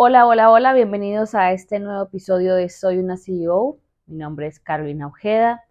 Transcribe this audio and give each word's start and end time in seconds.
Hola, 0.00 0.28
hola, 0.28 0.52
hola, 0.52 0.74
bienvenidos 0.74 1.34
a 1.34 1.50
este 1.50 1.80
nuevo 1.80 2.04
episodio 2.04 2.54
de 2.54 2.68
Soy 2.68 2.98
una 2.98 3.16
CEO. 3.16 3.80
Mi 4.06 4.14
nombre 4.14 4.46
es 4.46 4.60
Carolina 4.60 5.08
Ojeda, 5.08 5.64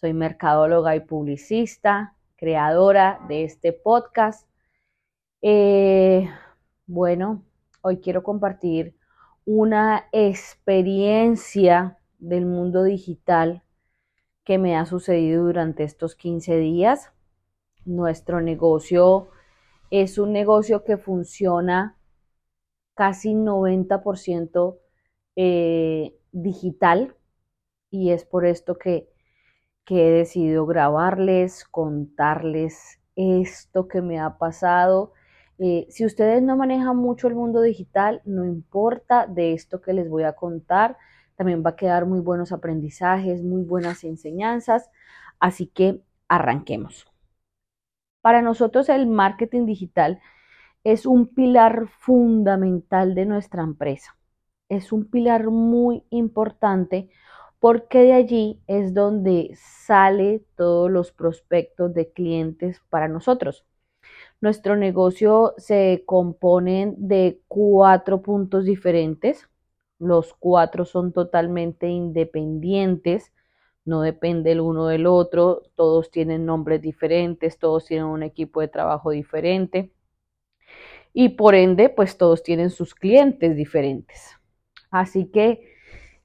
soy 0.00 0.14
mercadóloga 0.14 0.96
y 0.96 1.00
publicista, 1.00 2.16
creadora 2.36 3.20
de 3.28 3.44
este 3.44 3.74
podcast. 3.74 4.48
Eh, 5.42 6.26
bueno, 6.86 7.44
hoy 7.82 7.98
quiero 7.98 8.22
compartir 8.22 8.96
una 9.44 10.06
experiencia 10.10 11.98
del 12.18 12.46
mundo 12.46 12.82
digital 12.82 13.62
que 14.42 14.56
me 14.56 14.74
ha 14.74 14.86
sucedido 14.86 15.44
durante 15.44 15.84
estos 15.84 16.14
15 16.14 16.56
días. 16.56 17.12
Nuestro 17.84 18.40
negocio 18.40 19.28
es 19.90 20.16
un 20.16 20.32
negocio 20.32 20.82
que 20.82 20.96
funciona 20.96 21.98
casi 22.96 23.34
90% 23.34 24.78
eh, 25.36 26.16
digital 26.32 27.14
y 27.90 28.10
es 28.10 28.24
por 28.24 28.46
esto 28.46 28.76
que, 28.76 29.08
he 29.88 30.10
decidido 30.10 30.66
grabarles, 30.66 31.64
contarles 31.64 33.00
esto 33.14 33.86
que 33.86 34.02
me 34.02 34.18
ha 34.18 34.36
pasado. 34.36 35.12
Eh, 35.58 35.86
si 35.90 36.04
ustedes 36.04 36.42
no 36.42 36.56
manejan 36.56 36.96
mucho 36.96 37.28
el 37.28 37.36
mundo 37.36 37.62
digital, 37.62 38.20
no 38.24 38.44
importa 38.44 39.28
de 39.28 39.52
esto 39.52 39.80
que 39.80 39.92
les 39.92 40.08
voy 40.08 40.24
a 40.24 40.32
contar, 40.32 40.96
también 41.36 41.62
va 41.64 41.70
a 41.70 41.76
quedar 41.76 42.06
muy 42.06 42.18
buenos 42.20 42.50
aprendizajes, 42.50 43.44
muy 43.44 43.62
buenas 43.62 44.02
enseñanzas, 44.02 44.90
así 45.38 45.68
que 45.68 46.02
arranquemos. 46.28 47.06
Para 48.22 48.42
nosotros 48.42 48.88
el 48.88 49.06
marketing 49.06 49.66
digital 49.66 50.20
es 50.86 51.04
un 51.04 51.26
pilar 51.26 51.88
fundamental 51.98 53.16
de 53.16 53.26
nuestra 53.26 53.64
empresa. 53.64 54.16
Es 54.68 54.92
un 54.92 55.10
pilar 55.10 55.50
muy 55.50 56.04
importante 56.10 57.10
porque 57.58 58.02
de 58.02 58.12
allí 58.12 58.62
es 58.68 58.94
donde 58.94 59.50
sale 59.56 60.44
todos 60.56 60.88
los 60.88 61.10
prospectos 61.10 61.92
de 61.92 62.12
clientes 62.12 62.80
para 62.88 63.08
nosotros. 63.08 63.66
Nuestro 64.40 64.76
negocio 64.76 65.54
se 65.56 66.04
compone 66.06 66.94
de 66.98 67.40
cuatro 67.48 68.22
puntos 68.22 68.64
diferentes. 68.64 69.48
Los 69.98 70.34
cuatro 70.34 70.84
son 70.84 71.12
totalmente 71.12 71.88
independientes, 71.88 73.32
no 73.84 74.02
depende 74.02 74.52
el 74.52 74.60
uno 74.60 74.86
del 74.86 75.06
otro, 75.06 75.62
todos 75.74 76.12
tienen 76.12 76.46
nombres 76.46 76.80
diferentes, 76.80 77.58
todos 77.58 77.86
tienen 77.86 78.06
un 78.06 78.22
equipo 78.22 78.60
de 78.60 78.68
trabajo 78.68 79.10
diferente 79.10 79.95
y 81.18 81.30
por 81.30 81.54
ende, 81.54 81.88
pues 81.88 82.18
todos 82.18 82.42
tienen 82.42 82.68
sus 82.68 82.94
clientes 82.94 83.56
diferentes. 83.56 84.36
Así 84.90 85.30
que, 85.30 85.66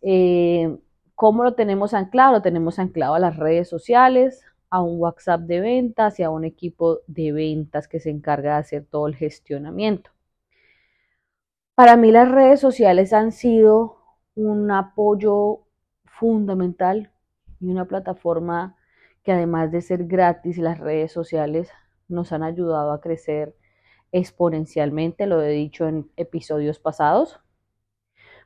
eh, 0.02 0.78
¿cómo 1.16 1.46
lo 1.46 1.54
tenemos 1.54 1.94
anclado? 1.94 2.34
Lo 2.34 2.42
tenemos 2.42 2.78
anclado 2.78 3.16
a 3.16 3.20
las 3.20 3.38
redes 3.38 3.70
sociales, 3.70 4.44
a 4.70 4.82
un 4.82 5.00
WhatsApp 5.00 5.44
de 5.44 5.62
ventas 5.62 6.20
y 6.20 6.24
a 6.24 6.30
un 6.30 6.44
equipo 6.44 7.00
de 7.08 7.32
ventas 7.32 7.88
que 7.88 8.02
se 8.02 8.10
encarga 8.10 8.56
de 8.56 8.60
hacer 8.60 8.86
todo 8.86 9.08
el 9.08 9.16
gestionamiento. 9.16 10.12
Para 11.74 11.96
mí 11.96 12.12
las 12.12 12.30
redes 12.30 12.60
sociales 12.60 13.14
han 13.14 13.32
sido 13.32 13.96
un 14.36 14.72
apoyo 14.72 15.62
fundamental 16.04 17.14
y 17.62 17.70
una 17.70 17.86
plataforma 17.86 18.76
que 19.24 19.32
además 19.32 19.72
de 19.72 19.80
ser 19.80 20.04
gratis, 20.04 20.58
las 20.58 20.80
redes 20.80 21.14
sociales 21.14 21.70
nos 22.10 22.34
han 22.34 22.44
ayudado 22.44 22.92
a 22.92 23.00
crecer 23.00 23.56
exponencialmente, 24.12 25.26
lo 25.28 25.42
he 25.42 25.50
dicho 25.50 25.88
en 25.88 26.10
episodios 26.18 26.80
pasados. 26.80 27.40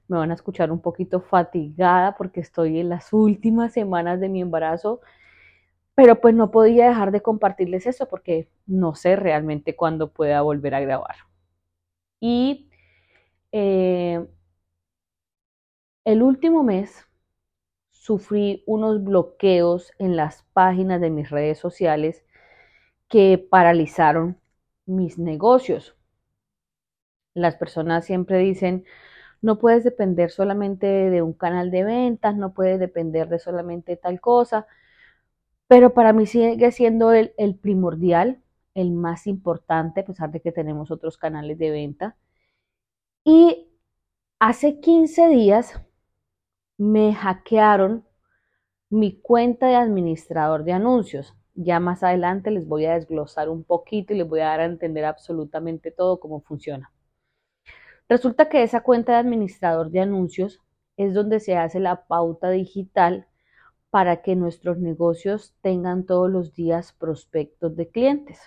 Me 0.08 0.18
van 0.18 0.32
a 0.32 0.36
escuchar 0.36 0.72
un 0.72 0.82
poquito 0.82 1.22
fatigada 1.22 2.16
porque 2.16 2.40
estoy 2.40 2.80
en 2.80 2.90
las 2.90 3.12
últimas 3.14 3.74
semanas 3.74 4.20
de 4.20 4.30
mi 4.30 4.42
embarazo, 4.42 5.02
pero 5.96 6.22
pues 6.22 6.36
no 6.36 6.52
podía 6.52 6.88
dejar 6.90 7.12
de 7.12 7.22
compartirles 7.22 7.88
eso 7.88 8.08
porque 8.08 8.50
no 8.68 8.96
sé 8.96 9.16
realmente 9.16 9.76
cuándo 9.76 10.12
pueda 10.12 10.42
volver 10.42 10.76
a 10.76 10.82
grabar. 10.82 11.16
Y 12.20 12.70
eh, 13.52 14.26
el 16.06 16.22
último 16.22 16.64
mes 16.64 17.08
sufrí 17.90 18.64
unos 18.68 19.04
bloqueos 19.04 19.92
en 19.98 20.16
las 20.16 20.44
páginas 20.54 21.02
de 21.02 21.10
mis 21.10 21.30
redes 21.32 21.58
sociales 21.58 22.24
que 23.10 23.38
paralizaron 23.50 24.40
mis 24.86 25.18
negocios. 25.18 25.96
Las 27.34 27.56
personas 27.56 28.06
siempre 28.06 28.40
dicen, 28.40 28.86
no 29.42 29.60
puedes 29.60 29.84
depender 29.84 30.32
solamente 30.32 30.88
de 30.88 31.22
un 31.22 31.34
canal 31.34 31.72
de 31.72 31.84
ventas, 31.84 32.36
no 32.36 32.54
puedes 32.54 32.80
depender 32.80 33.30
de 33.30 33.40
solamente 33.40 33.98
tal 33.98 34.20
cosa, 34.22 34.68
pero 35.68 35.94
para 35.94 36.14
mí 36.14 36.26
sigue 36.26 36.72
siendo 36.72 37.12
el, 37.14 37.34
primordial, 37.62 38.42
el 38.74 38.92
más 38.92 39.28
importante, 39.28 40.02
a 40.02 40.06
pesar 40.06 40.32
de 40.32 40.42
que 40.42 40.52
tenemos 40.52 40.92
otros 40.92 41.18
canales 41.18 41.58
de 41.58 41.72
venta. 41.72 42.18
Y 43.24 43.68
hace 44.40 44.80
15 44.80 45.28
días 45.30 45.82
me 46.78 47.14
hackearon 47.14 48.06
mi 48.90 49.20
cuenta 49.20 49.68
de 49.68 49.76
administrador 49.76 50.64
de 50.64 50.74
anuncios. 50.74 51.36
Ya 51.56 51.80
más 51.80 52.04
adelante 52.04 52.52
les 52.52 52.68
voy 52.68 52.86
a 52.86 52.94
desglosar 52.94 53.50
un 53.50 53.64
poquito 53.64 54.14
y 54.14 54.18
les 54.18 54.28
voy 54.28 54.42
a 54.42 54.46
dar 54.48 54.60
a 54.60 54.66
entender 54.66 55.06
absolutamente 55.06 55.90
todo 55.92 56.20
cómo 56.20 56.42
funciona. 56.42 56.92
Resulta 58.08 58.50
que 58.50 58.62
esa 58.64 58.82
cuenta 58.82 59.14
de 59.14 59.20
administrador 59.20 59.90
de 59.90 60.02
anuncios 60.02 60.62
es 60.98 61.14
donde 61.14 61.40
se 61.40 61.58
hace 61.58 61.80
la 61.80 62.06
pauta 62.08 62.50
digital 62.50 63.28
para 63.90 64.22
que 64.22 64.36
nuestros 64.36 64.78
negocios 64.78 65.56
tengan 65.62 66.06
todos 66.06 66.30
los 66.30 66.54
días 66.54 66.94
prospectos 66.94 67.76
de 67.76 67.90
clientes. 67.90 68.40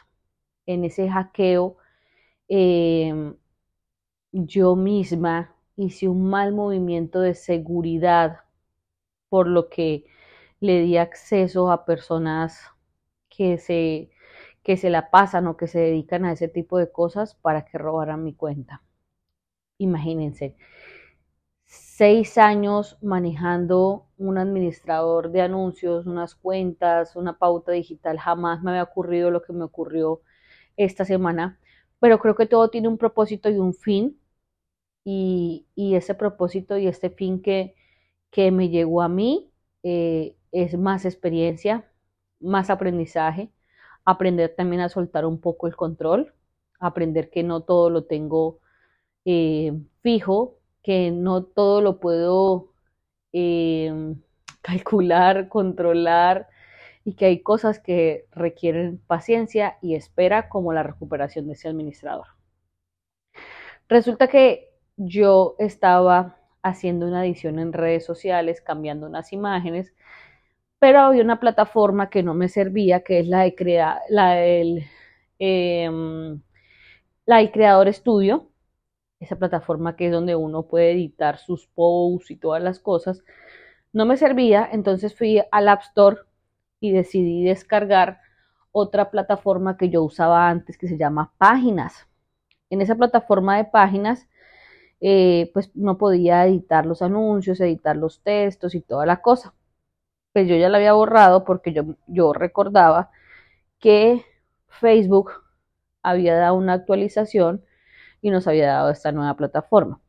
En 0.66 0.84
ese 0.84 1.08
hackeo, 1.08 1.76
em, 2.48 3.34
yo 4.32 4.76
misma 4.76 5.54
hice 5.76 6.08
un 6.08 6.28
mal 6.28 6.52
movimiento 6.52 7.20
de 7.20 7.34
seguridad, 7.34 8.40
por 9.28 9.46
lo 9.48 9.68
que 9.68 10.04
le 10.60 10.82
di 10.82 10.96
acceso 10.98 11.70
a 11.70 11.84
personas 11.84 12.60
que 13.38 13.58
se, 13.58 14.10
que 14.64 14.76
se 14.76 14.90
la 14.90 15.10
pasan 15.10 15.46
o 15.46 15.56
que 15.56 15.68
se 15.68 15.78
dedican 15.80 16.24
a 16.26 16.32
ese 16.32 16.48
tipo 16.48 16.78
de 16.78 16.90
cosas 16.92 17.36
para 17.36 17.64
que 17.64 17.78
robaran 17.78 18.24
mi 18.24 18.34
cuenta. 18.34 18.82
Imagínense, 19.78 20.56
seis 21.66 22.36
años 22.38 22.98
manejando 23.02 24.06
un 24.18 24.38
administrador 24.38 25.30
de 25.30 25.42
anuncios, 25.42 26.06
unas 26.06 26.34
cuentas, 26.34 27.14
una 27.16 27.38
pauta 27.38 27.72
digital, 27.72 28.18
jamás 28.18 28.62
me 28.62 28.72
había 28.72 28.82
ocurrido 28.84 29.30
lo 29.30 29.42
que 29.42 29.52
me 29.52 29.64
ocurrió 29.64 30.20
esta 30.76 31.04
semana, 31.04 31.60
pero 32.00 32.18
creo 32.18 32.34
que 32.36 32.46
todo 32.46 32.70
tiene 32.70 32.88
un 32.88 32.98
propósito 32.98 33.50
y 33.50 33.58
un 33.58 33.74
fin, 33.74 34.20
y, 35.04 35.66
ese 35.76 36.14
propósito 36.14 36.78
y 36.78 36.86
este 36.88 37.10
fin 37.10 37.40
que, 37.42 37.74
que 38.30 38.50
me 38.52 38.68
llegó 38.70 39.02
a 39.02 39.08
mí 39.08 39.52
eh, 39.82 40.36
es 40.52 40.78
más 40.78 41.04
experiencia, 41.04 41.90
más 42.40 42.70
aprendizaje, 42.70 43.50
aprender 44.04 44.54
también 44.56 44.82
a 44.82 44.88
soltar 44.88 45.26
un 45.26 45.40
poco 45.40 45.66
el 45.66 45.76
control, 45.76 46.34
aprender 46.80 47.30
que 47.30 47.42
no 47.42 47.62
todo 47.62 47.90
lo 47.90 48.04
tengo 48.04 48.60
eh, 49.24 49.72
fijo, 50.02 50.58
que 50.82 51.10
no 51.10 51.44
todo 51.44 51.80
lo 51.82 52.00
puedo 52.00 52.72
eh, 53.32 53.92
calcular, 54.62 55.48
controlar 55.48 56.48
y 57.04 57.14
que 57.14 57.26
hay 57.26 57.42
cosas 57.42 57.78
que 57.80 58.26
requieren 58.32 58.98
paciencia 59.06 59.78
y 59.82 59.94
espera 59.94 60.48
como 60.48 60.72
la 60.72 60.82
recuperación 60.82 61.46
de 61.46 61.54
ese 61.54 61.68
administrador. 61.68 62.26
Resulta 63.88 64.28
que 64.28 64.70
yo 64.96 65.56
estaba 65.58 66.36
haciendo 66.62 67.06
una 67.06 67.24
edición 67.24 67.58
en 67.58 67.72
redes 67.72 68.04
sociales, 68.04 68.60
cambiando 68.60 69.06
unas 69.06 69.32
imágenes 69.32 69.94
pero 70.78 71.00
había 71.00 71.22
una 71.22 71.40
plataforma 71.40 72.10
que 72.10 72.22
no 72.22 72.34
me 72.34 72.48
servía, 72.48 73.02
que 73.02 73.20
es 73.20 73.28
la 73.28 73.42
de 73.42 73.54
crea 73.54 74.00
la 74.08 74.32
del 74.34 74.84
em, 75.38 76.40
la 77.26 77.50
Creador 77.52 77.92
Studio, 77.92 78.48
esa 79.20 79.36
plataforma 79.36 79.96
que 79.96 80.06
es 80.06 80.12
donde 80.12 80.36
uno 80.36 80.64
puede 80.64 80.92
editar 80.92 81.38
sus 81.38 81.66
posts 81.68 82.30
y 82.30 82.36
todas 82.36 82.62
las 82.62 82.80
cosas, 82.80 83.22
no 83.92 84.06
me 84.06 84.16
servía, 84.16 84.68
entonces 84.72 85.14
fui 85.16 85.42
al 85.50 85.68
App 85.68 85.82
Store 85.82 86.18
y 86.80 86.92
decidí 86.92 87.44
descargar 87.44 88.20
otra 88.72 89.10
plataforma 89.10 89.76
que 89.76 89.90
yo 89.90 90.02
usaba 90.02 90.48
antes 90.48 90.78
que 90.78 90.88
se 90.88 90.98
llama 90.98 91.32
Páginas. 91.38 92.06
En 92.70 92.82
esa 92.82 92.96
plataforma 92.96 93.56
de 93.56 93.64
páginas, 93.64 94.28
eh, 95.00 95.50
pues 95.54 95.74
no 95.76 95.98
podía 95.98 96.46
editar 96.46 96.86
los 96.86 97.02
anuncios, 97.02 97.60
editar 97.60 97.96
los 97.96 98.22
textos 98.22 98.74
y 98.74 98.80
toda 98.82 99.06
la 99.06 99.22
cosa 99.22 99.54
pues 100.38 100.48
yo 100.48 100.54
ya 100.54 100.68
la 100.68 100.78
había 100.78 100.92
borrado 100.92 101.44
porque 101.44 101.72
yo, 101.72 101.96
yo 102.06 102.32
recordaba 102.32 103.10
que 103.80 104.24
Facebook 104.68 105.32
había 106.00 106.36
dado 106.36 106.54
una 106.54 106.74
actualización 106.74 107.64
y 108.22 108.30
nos 108.30 108.46
había 108.46 108.68
dado 108.68 108.90
esta 108.90 109.10
nueva 109.10 109.34
plataforma. 109.36 110.00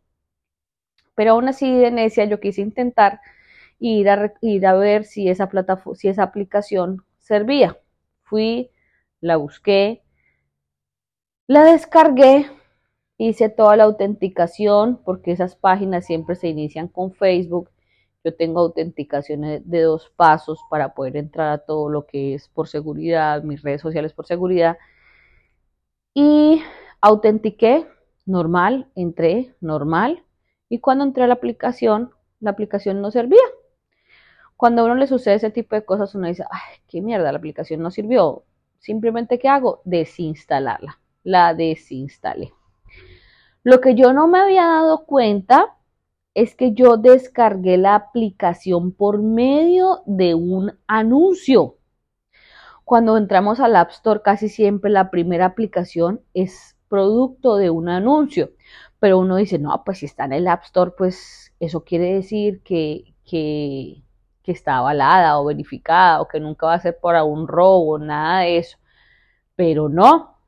Pero 1.15 1.31
aún 1.31 1.47
así 1.47 1.75
de 1.75 1.89
necia 1.89 2.25
yo 2.25 2.39
quise 2.39 2.61
intentar 2.61 3.21
ir 3.79 4.07
a, 4.07 4.33
ir 4.41 4.67
a 4.67 4.75
ver 4.75 5.03
si 5.03 5.29
esa, 5.29 5.49
plataforma, 5.49 5.95
si 5.95 6.09
esa 6.09 6.21
aplicación 6.21 7.03
servía. 7.17 7.79
Fui, 8.21 8.69
la 9.21 9.37
busqué, 9.37 10.03
la 11.47 11.63
descargué, 11.63 12.45
hice 13.17 13.49
toda 13.49 13.75
la 13.77 13.85
autenticación 13.85 15.01
porque 15.03 15.31
esas 15.31 15.55
páginas 15.55 16.05
siempre 16.05 16.35
se 16.35 16.49
inician 16.49 16.87
con 16.87 17.13
Facebook. 17.13 17.71
Yo 18.23 18.35
tengo 18.35 18.59
autenticaciones 18.59 19.61
de 19.69 19.81
dos 19.81 20.11
pasos 20.15 20.59
para 20.69 20.93
poder 20.93 21.15
entrar 21.17 21.51
a 21.51 21.57
todo 21.59 21.89
lo 21.89 22.05
que 22.05 22.33
es 22.33 22.49
por 22.49 22.67
seguridad, 22.67 23.43
mis 23.43 23.61
redes 23.61 23.81
sociales 23.81 24.13
por 24.13 24.25
seguridad. 24.25 24.77
Y 26.13 26.61
autentiqué 27.01 27.87
normal, 28.25 28.89
entré 28.95 29.55
normal. 29.61 30.23
Y 30.67 30.79
cuando 30.79 31.05
entré 31.05 31.23
a 31.23 31.27
la 31.27 31.35
aplicación, 31.35 32.11
la 32.39 32.51
aplicación 32.51 33.01
no 33.01 33.11
servía. 33.11 33.41
Cuando 34.57 34.81
a 34.81 34.85
uno 34.85 34.95
le 34.95 35.07
sucede 35.07 35.35
ese 35.35 35.51
tipo 35.51 35.75
de 35.75 35.85
cosas, 35.85 36.13
uno 36.15 36.27
dice, 36.27 36.43
ay, 36.51 36.81
qué 36.89 37.01
mierda, 37.01 37.31
la 37.31 37.37
aplicación 37.37 37.81
no 37.81 37.91
sirvió. 37.91 38.43
Simplemente, 38.79 39.39
¿qué 39.39 39.47
hago? 39.47 39.81
Desinstalarla. 39.85 40.99
La 41.23 41.53
desinstalé. 41.53 42.51
Lo 43.63 43.79
que 43.81 43.95
yo 43.95 44.11
no 44.13 44.27
me 44.27 44.39
había 44.39 44.65
dado 44.65 45.05
cuenta 45.05 45.77
es 46.41 46.55
que 46.55 46.71
yo 46.71 46.95
descargué 46.95 47.77
la 47.77 47.95
aplicación 47.95 48.93
por 48.93 49.21
medio 49.21 50.03
de 50.05 50.35
un 50.35 50.71
anuncio. 50.87 51.75
Cuando 52.85 53.17
entramos 53.17 53.59
al 53.59 53.75
App 53.75 53.89
Store, 53.91 54.21
casi 54.23 54.47
siempre 54.47 54.89
la 54.89 55.11
primera 55.11 55.45
aplicación 55.45 56.21
es 56.33 56.77
producto 56.87 57.57
de 57.57 57.69
un 57.69 57.89
anuncio. 57.89 58.51
Pero 58.99 59.19
uno 59.19 59.35
dice, 59.35 59.59
no, 59.59 59.83
pues 59.83 59.99
si 59.99 60.05
está 60.05 60.25
en 60.25 60.33
el 60.33 60.47
App 60.47 60.63
Store, 60.63 60.91
pues 60.97 61.53
eso 61.59 61.83
quiere 61.83 62.13
decir 62.13 62.61
que, 62.63 63.13
que, 63.25 64.01
está 64.45 64.77
avalada 64.77 65.39
o 65.39 65.45
verificada 65.45 66.21
o 66.21 66.27
que 66.27 66.39
nunca 66.39 66.65
va 66.65 66.73
a 66.73 66.79
ser 66.79 66.97
por 66.99 67.15
algún 67.15 67.47
robo, 67.47 67.99
nada 67.99 68.41
de 68.41 68.57
eso. 68.59 68.77
Pero 69.55 69.89
no. 69.89 70.38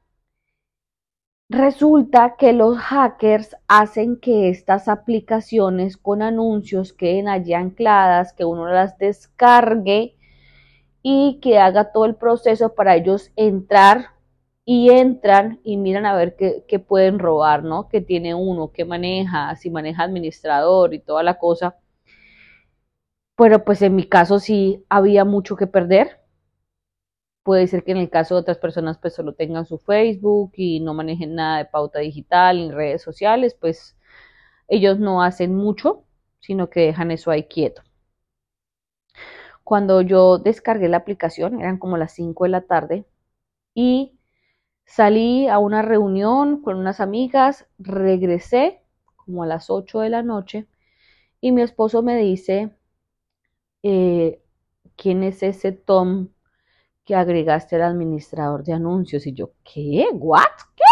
Resulta 1.53 2.38
que 2.38 2.53
los 2.53 2.77
hackers 2.77 3.57
hacen 3.68 4.15
que 4.15 4.48
estas 4.48 4.88
aplicaciones 4.88 5.98
con 5.98 6.21
anuncios 6.21 6.94
queden 6.94 7.27
allí 7.27 7.53
ancladas, 7.53 8.31
que 8.31 8.45
uno 8.45 8.68
las 8.68 8.98
descargue 8.98 10.15
y 11.03 11.39
que 11.42 11.59
haga 11.59 11.92
todo 11.92 12.06
el 12.06 12.15
proceso 12.15 12.74
para 12.74 12.95
ellos 12.95 13.33
entrar 13.36 14.12
y 14.63 14.92
entran 14.92 15.59
y 15.65 15.75
miran 15.75 16.06
a 16.06 16.15
ver 16.15 16.38
qué, 16.38 16.63
qué 16.69 16.80
pueden 16.80 17.19
robar, 17.19 17.65
¿no? 17.65 17.89
Que 17.89 18.00
tiene 18.00 18.33
uno, 18.33 18.71
qué 18.71 18.86
maneja, 18.86 19.53
si 19.57 19.69
maneja 19.69 20.03
administrador 20.03 20.94
y 20.94 21.00
toda 21.00 21.21
la 21.21 21.38
cosa 21.38 21.75
pero 23.42 23.65
pues 23.65 23.81
en 23.81 23.95
mi 23.95 24.06
caso 24.06 24.39
sí 24.39 24.86
había 24.88 25.25
mucho 25.25 25.56
que 25.56 25.65
perder. 25.65 26.20
Puede 27.43 27.67
ser 27.67 27.83
que 27.83 27.91
en 27.91 27.97
el 27.97 28.09
caso 28.09 28.35
de 28.35 28.41
otras 28.41 28.57
personas 28.57 28.97
pues 28.99 29.13
solo 29.15 29.33
tengan 29.33 29.65
su 29.65 29.77
Facebook 29.79 30.51
y 30.55 30.79
no 30.79 30.93
manejen 30.93 31.35
nada 31.35 31.57
de 31.59 31.65
pauta 31.65 31.99
digital 31.99 32.59
en 32.59 32.71
redes 32.73 33.01
sociales, 33.01 33.55
pues 33.59 33.97
ellos 34.67 34.99
no 34.99 35.23
hacen 35.23 35.55
mucho, 35.55 36.05
sino 36.39 36.69
que 36.69 36.81
dejan 36.81 37.11
eso 37.11 37.31
ahí 37.31 37.45
quieto. 37.45 37.83
Cuando 39.63 40.01
yo 40.01 40.38
descargué 40.38 40.89
la 40.89 40.97
aplicación, 40.97 41.61
eran 41.61 41.77
como 41.77 41.97
las 41.97 42.13
5 42.13 42.43
de 42.45 42.49
la 42.49 42.61
tarde, 42.61 43.05
y 43.75 44.19
salí 44.85 45.47
a 45.47 45.59
una 45.59 45.81
reunión 45.81 46.61
con 46.61 46.77
unas 46.77 46.99
amigas, 47.01 47.67
regresé 47.79 48.81
como 49.17 49.43
a 49.43 49.47
las 49.47 49.69
8 49.69 50.01
de 50.01 50.09
la 50.09 50.23
noche, 50.23 50.67
y 51.41 51.51
mi 51.53 51.61
esposo 51.63 52.03
me 52.03 52.17
dice, 52.17 52.71
eh, 53.83 54.41
¿quién 54.95 55.23
es 55.23 55.43
ese 55.43 55.71
Tom 55.71 56.29
que 57.06 57.15
agregaste 57.15 57.75
al 57.75 57.83
administrador 57.83 58.63
de 58.63 58.74
anuncios? 58.74 59.27
Y 59.27 59.33
yo, 59.33 59.51
¿qué? 59.63 60.07
¿What? 60.13 60.44
¿Qué? 60.75 60.83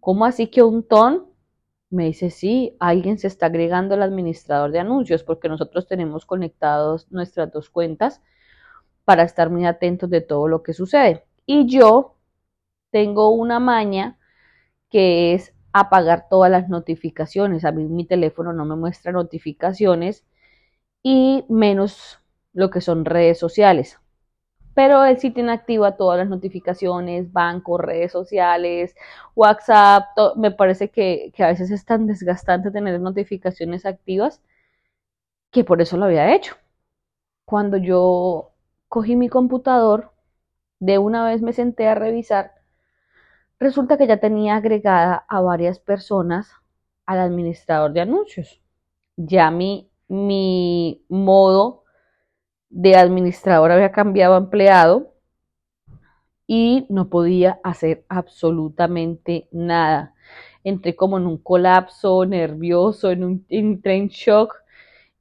¿Cómo 0.00 0.24
así 0.24 0.48
que 0.48 0.62
un 0.62 0.86
Tom? 0.86 1.26
Me 1.90 2.04
dice, 2.06 2.30
sí, 2.30 2.76
alguien 2.80 3.18
se 3.18 3.28
está 3.28 3.46
agregando 3.46 3.94
al 3.94 4.02
administrador 4.02 4.72
de 4.72 4.78
anuncios 4.80 5.22
porque 5.24 5.48
nosotros 5.48 5.86
tenemos 5.86 6.26
conectados 6.26 7.10
nuestras 7.10 7.50
dos 7.50 7.70
cuentas 7.70 8.20
para 9.04 9.22
estar 9.22 9.50
muy 9.50 9.66
atentos 9.66 10.10
de 10.10 10.20
todo 10.20 10.48
lo 10.48 10.62
que 10.62 10.74
sucede. 10.74 11.24
Y 11.46 11.66
yo 11.66 12.16
tengo 12.90 13.30
una 13.30 13.58
maña 13.60 14.18
que 14.90 15.34
es 15.34 15.54
apagar 15.72 16.28
todas 16.28 16.50
las 16.50 16.68
notificaciones. 16.68 17.64
A 17.64 17.72
mí 17.72 17.84
mi 17.84 18.06
teléfono 18.06 18.52
no 18.52 18.64
me 18.64 18.76
muestra 18.76 19.12
notificaciones 19.12 20.26
y 21.02 21.44
menos 21.48 22.18
lo 22.52 22.70
que 22.70 22.80
son 22.80 23.04
redes 23.04 23.38
sociales. 23.38 23.98
Pero 24.78 25.04
él 25.04 25.18
sí 25.18 25.32
tiene 25.32 25.50
activa 25.52 25.96
todas 25.96 26.18
las 26.18 26.28
notificaciones, 26.28 27.32
banco, 27.32 27.78
redes 27.78 28.12
sociales, 28.12 28.94
WhatsApp. 29.34 30.04
Me 30.36 30.52
parece 30.52 30.88
que, 30.88 31.32
que 31.34 31.42
a 31.42 31.48
veces 31.48 31.72
es 31.72 31.84
tan 31.84 32.06
desgastante 32.06 32.70
tener 32.70 33.00
notificaciones 33.00 33.84
activas 33.84 34.40
que 35.50 35.64
por 35.64 35.80
eso 35.82 35.96
lo 35.96 36.06
había 36.06 36.34
hecho. 36.34 36.56
Cuando 37.46 37.78
yo 37.78 38.52
cogí 38.88 39.16
mi 39.16 39.28
computador, 39.28 40.12
de 40.80 40.98
una 40.98 41.24
vez 41.26 41.42
me 41.42 41.52
senté 41.52 41.88
a 41.88 41.94
revisar, 41.96 42.52
resulta 43.58 43.96
que 43.98 44.06
ya 44.06 44.18
tenía 44.18 44.56
agregada 44.56 45.24
a 45.28 45.40
varias 45.40 45.78
personas 45.78 46.50
al 47.06 47.18
administrador 47.20 47.92
de 47.92 48.00
anuncios. 48.02 48.60
Ya 49.16 49.50
mi 49.50 49.90
mi 50.08 51.04
modo 51.08 51.84
de 52.70 52.96
administrador 52.96 53.72
había 53.72 53.92
cambiado 53.92 54.34
a 54.34 54.38
empleado 54.38 55.14
y 56.46 56.86
no 56.88 57.10
podía 57.10 57.60
hacer 57.62 58.04
absolutamente 58.08 59.48
nada. 59.52 60.14
Entré 60.64 60.96
como 60.96 61.18
en 61.18 61.26
un 61.26 61.38
colapso 61.38 62.24
nervioso, 62.26 63.10
en 63.10 63.24
un 63.24 63.46
en 63.48 64.08
shock 64.08 64.54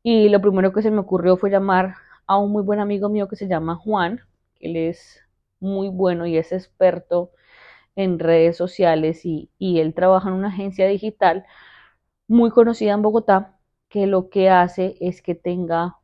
y 0.04 0.30
lo 0.30 0.42
primero 0.42 0.74
que 0.74 0.82
se 0.82 0.92
me 0.92 1.00
ocurrió 1.00 1.38
fue 1.38 1.50
llamar 1.52 1.96
a 2.28 2.38
un 2.38 2.52
muy 2.52 2.64
buen 2.64 2.80
amigo 2.80 3.10
mío 3.10 3.28
que 3.28 3.36
se 3.36 3.48
llama 3.48 3.76
Juan, 3.76 4.22
que 4.56 4.68
él 4.68 4.78
es 4.78 5.22
muy 5.60 5.90
bueno 5.90 6.26
y 6.26 6.38
es 6.38 6.52
experto 6.52 7.32
en 7.96 8.20
redes 8.20 8.58
sociales 8.58 9.26
y, 9.26 9.52
y 9.58 9.80
él 9.80 9.94
trabaja 9.94 10.30
en 10.30 10.36
una 10.36 10.50
agencia 10.50 10.88
digital 10.88 11.46
muy 12.28 12.52
conocida 12.52 12.94
en 12.94 13.02
Bogotá 13.02 13.58
que 13.90 14.08
lo 14.08 14.30
que 14.30 14.50
hace 14.50 14.98
es 15.02 15.22
que 15.22 15.36
tenga 15.36 15.97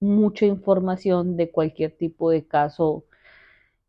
mucha 0.00 0.46
información 0.46 1.36
de 1.36 1.50
cualquier 1.50 1.96
tipo 1.96 2.30
de 2.30 2.46
caso 2.46 3.04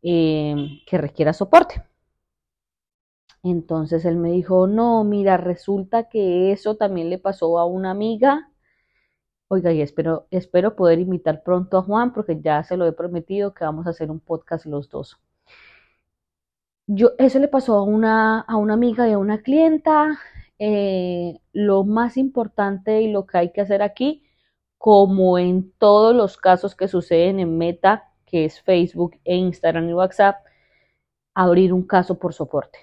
em, 0.02 0.80
que 0.86 0.98
requiera 0.98 1.32
soporte. 1.32 1.82
Entonces 3.44 4.04
él 4.04 4.16
me 4.16 4.30
dijo, 4.32 4.66
no, 4.66 5.04
mira, 5.04 5.36
resulta 5.36 6.08
que 6.08 6.52
eso 6.52 6.76
también 6.76 7.10
le 7.10 7.18
pasó 7.18 7.58
a 7.58 7.66
una 7.66 7.90
amiga. 7.90 8.50
Oiga, 9.48 9.72
y 9.72 9.82
espero, 9.82 10.26
espero 10.30 10.76
poder 10.76 10.98
invitar 10.98 11.42
pronto 11.42 11.78
a 11.78 11.82
Juan 11.82 12.12
porque 12.12 12.40
ya 12.40 12.62
se 12.64 12.76
lo 12.76 12.86
he 12.86 12.92
prometido 12.92 13.54
que 13.54 13.64
vamos 13.64 13.86
a 13.86 13.90
hacer 13.90 14.10
un 14.10 14.20
podcast 14.20 14.66
los 14.66 14.88
dos. 14.88 15.20
Yo, 16.86 17.12
eso 17.18 17.38
le 17.38 17.48
pasó 17.48 17.76
a 17.76 17.82
una, 17.82 18.40
a 18.40 18.56
una 18.56 18.74
amiga 18.74 19.08
y 19.08 19.12
a 19.12 19.18
una 19.18 19.42
clienta. 19.42 20.18
Eh, 20.58 21.40
lo 21.52 21.84
más 21.84 22.16
importante 22.16 23.02
y 23.02 23.10
lo 23.10 23.26
que 23.26 23.38
hay 23.38 23.52
que 23.52 23.60
hacer 23.60 23.82
aquí, 23.82 24.21
como 24.82 25.38
en 25.38 25.70
todos 25.78 26.12
los 26.12 26.36
casos 26.36 26.74
que 26.74 26.88
suceden 26.88 27.38
en 27.38 27.56
Meta, 27.56 28.10
que 28.26 28.44
es 28.44 28.60
Facebook 28.62 29.12
e 29.24 29.36
Instagram 29.36 29.88
y 29.88 29.94
WhatsApp, 29.94 30.44
abrir 31.34 31.72
un 31.72 31.86
caso 31.86 32.18
por 32.18 32.34
soporte. 32.34 32.80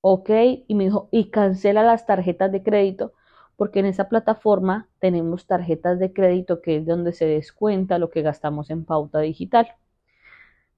Ok, 0.00 0.30
y 0.66 0.74
me 0.74 0.84
dijo, 0.84 1.08
y 1.12 1.30
cancela 1.30 1.84
las 1.84 2.04
tarjetas 2.04 2.50
de 2.50 2.64
crédito, 2.64 3.12
porque 3.56 3.78
en 3.78 3.86
esa 3.86 4.08
plataforma 4.08 4.88
tenemos 4.98 5.46
tarjetas 5.46 6.00
de 6.00 6.12
crédito 6.12 6.60
que 6.62 6.78
es 6.78 6.86
donde 6.86 7.12
se 7.12 7.26
descuenta 7.26 7.98
lo 7.98 8.10
que 8.10 8.22
gastamos 8.22 8.68
en 8.70 8.84
pauta 8.84 9.20
digital 9.20 9.68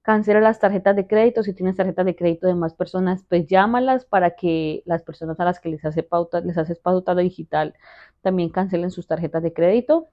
cancela 0.01 0.39
las 0.41 0.59
tarjetas 0.59 0.95
de 0.95 1.07
crédito. 1.07 1.43
Si 1.43 1.53
tienes 1.53 1.75
tarjetas 1.75 2.05
de 2.05 2.15
crédito 2.15 2.47
de 2.47 2.55
más 2.55 2.73
personas, 2.73 3.23
pues 3.27 3.47
llámalas 3.47 4.05
para 4.05 4.35
que 4.35 4.83
las 4.85 5.03
personas 5.03 5.39
a 5.39 5.45
las 5.45 5.59
que 5.59 5.69
les 5.69 5.85
hace 5.85 6.03
pauta, 6.03 6.41
les 6.41 6.57
haces 6.57 6.79
pauta 6.79 7.15
digital 7.15 7.75
también 8.21 8.49
cancelen 8.49 8.91
sus 8.91 9.07
tarjetas 9.07 9.43
de 9.43 9.53
crédito. 9.53 10.09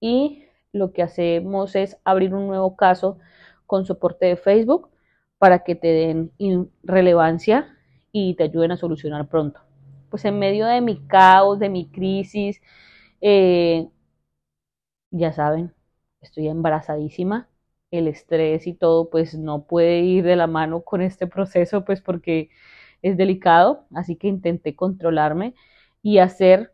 Y 0.00 0.44
lo 0.72 0.92
que 0.92 1.02
hacemos 1.02 1.76
es 1.76 1.98
abrir 2.04 2.34
un 2.34 2.48
nuevo 2.48 2.76
caso 2.76 3.18
con 3.66 3.86
soporte 3.86 4.26
de 4.26 4.36
Facebook 4.36 4.90
para 5.38 5.60
que 5.64 5.74
te 5.74 5.88
den 5.88 6.32
relevancia 6.82 7.76
y 8.12 8.34
te 8.34 8.44
ayuden 8.44 8.72
a 8.72 8.76
solucionar 8.76 9.28
pronto. 9.28 9.60
Pues 10.10 10.24
en 10.24 10.38
medio 10.38 10.66
de 10.66 10.80
mi 10.80 11.06
caos, 11.06 11.58
de 11.58 11.68
mi 11.68 11.88
crisis, 11.90 12.60
eh, 13.20 13.88
ya 15.10 15.32
saben, 15.32 15.74
estoy 16.20 16.48
embarazadísima 16.48 17.48
el 17.90 18.08
estrés 18.08 18.66
y 18.66 18.74
todo, 18.74 19.10
pues 19.10 19.36
no 19.36 19.66
puede 19.66 20.00
ir 20.00 20.24
de 20.24 20.36
la 20.36 20.46
mano 20.46 20.82
con 20.82 21.02
este 21.02 21.26
proceso, 21.26 21.84
pues 21.84 22.00
porque 22.02 22.50
es 23.02 23.16
delicado, 23.16 23.86
así 23.94 24.16
que 24.16 24.28
intenté 24.28 24.74
controlarme 24.76 25.54
y 26.02 26.18
hacer 26.18 26.72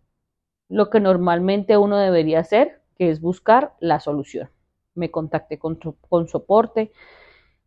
lo 0.69 0.91
que 0.91 1.01
normalmente 1.01 1.77
uno 1.77 1.99
debería 1.99 2.41
hacer, 2.41 2.81
que 2.97 3.11
es 3.11 3.21
buscar 3.21 3.75
la 3.81 4.01
solución. 4.01 4.51
Me 4.95 5.11
contacté 5.11 5.59
con, 5.59 5.77
con 5.77 6.29
soporte, 6.29 6.93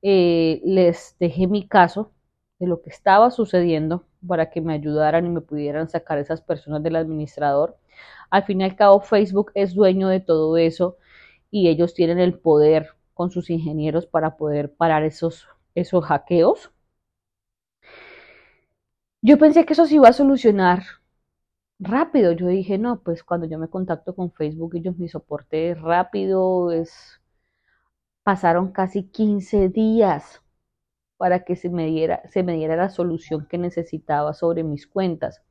eh, 0.01 0.61
les 0.63 1.15
dejé 1.19 1.47
mi 1.47 1.67
caso 1.67 2.11
de 2.59 2.67
lo 2.67 2.81
que 2.81 2.89
estaba 2.89 3.31
sucediendo 3.31 4.05
para 4.27 4.49
que 4.49 4.61
me 4.61 4.73
ayudaran 4.73 5.25
y 5.25 5.29
me 5.29 5.41
pudieran 5.41 5.89
sacar 5.89 6.17
esas 6.19 6.41
personas 6.41 6.83
del 6.83 6.95
administrador. 6.95 7.77
Al 8.29 8.43
fin 8.43 8.61
y 8.61 8.63
al 8.63 8.75
cabo, 8.75 8.99
Facebook 9.01 9.51
es 9.55 9.73
dueño 9.73 10.07
de 10.07 10.19
todo 10.19 10.57
eso 10.57 10.97
y 11.51 11.69
ellos 11.69 11.93
tienen 11.93 12.19
el 12.19 12.37
poder 12.37 12.89
con 13.13 13.31
sus 13.31 13.49
ingenieros 13.49 14.05
para 14.05 14.37
poder 14.37 14.73
parar 14.75 15.03
esos, 15.03 15.47
esos 15.73 16.03
hackeos. 16.05 16.71
Yo 19.21 19.37
pensé 19.37 19.65
que 19.65 19.73
eso 19.73 19.85
se 19.85 19.95
iba 19.95 20.09
a 20.09 20.13
solucionar 20.13 20.83
rápido. 21.85 22.31
Yo 22.33 22.47
dije, 22.47 22.77
no, 22.77 23.01
pues 23.01 23.23
cuando 23.23 23.47
yo 23.47 23.57
me 23.59 23.69
contacto 23.69 24.15
con 24.15 24.31
Facebook, 24.31 24.75
ellos 24.75 24.97
mi 24.97 25.07
soporte 25.09 25.75
rápido, 25.75 26.71
es 26.71 27.21
pasaron 28.23 28.71
casi 28.71 29.03
15 29.03 29.69
días 29.69 30.41
para 31.17 31.45
que 31.45 31.55
se 31.55 31.69
me 31.69 31.85
diera, 31.87 32.21
se 32.29 32.43
me 32.43 32.53
diera 32.55 32.75
la 32.75 32.89
solución 32.89 33.47
que 33.49 33.57
necesitaba 33.57 34.33
sobre 34.33 34.63
mis 34.63 34.87
cuentas. 34.87 35.43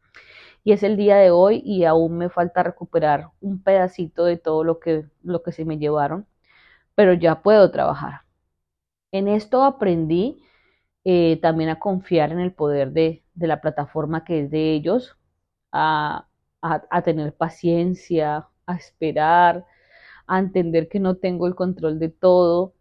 Y 0.65 0.73
es 0.73 0.83
el 0.83 0.97
día 0.97 1.17
de 1.17 1.31
hoy 1.31 1.63
y 1.65 1.85
aún 1.85 2.19
me 2.19 2.31
falta 2.31 2.63
recuperar 2.63 3.31
un 3.41 3.63
pedacito 3.63 4.25
de 4.25 4.39
todo 4.39 4.65
lo 4.65 4.81
que, 4.81 5.07
lo 5.23 5.43
que 5.43 5.53
se 5.53 5.65
me 5.65 5.79
llevaron, 5.79 6.27
pero 6.95 7.15
ya 7.15 7.43
puedo 7.43 7.71
trabajar. 7.71 8.23
En 9.13 9.29
esto 9.29 9.65
aprendí 9.65 10.43
eh, 11.05 11.39
también 11.43 11.71
a 11.71 11.79
confiar 11.81 12.33
en 12.33 12.41
el 12.41 12.53
poder 12.53 12.93
de, 12.93 13.25
de, 13.35 13.47
la 13.47 13.61
plataforma 13.61 14.25
que 14.25 14.41
es 14.41 14.51
de 14.51 14.73
ellos, 14.75 15.17
a, 15.75 17.03
tener 17.05 17.35
paciencia, 17.35 18.49
a 18.67 18.75
esperar, 18.77 19.67
a 20.27 20.39
entender 20.39 20.89
que 20.89 21.01
no 21.01 21.17
tengo 21.17 21.47
el 21.47 21.55
control 21.55 21.99
de 21.99 22.09
todo 22.11 22.75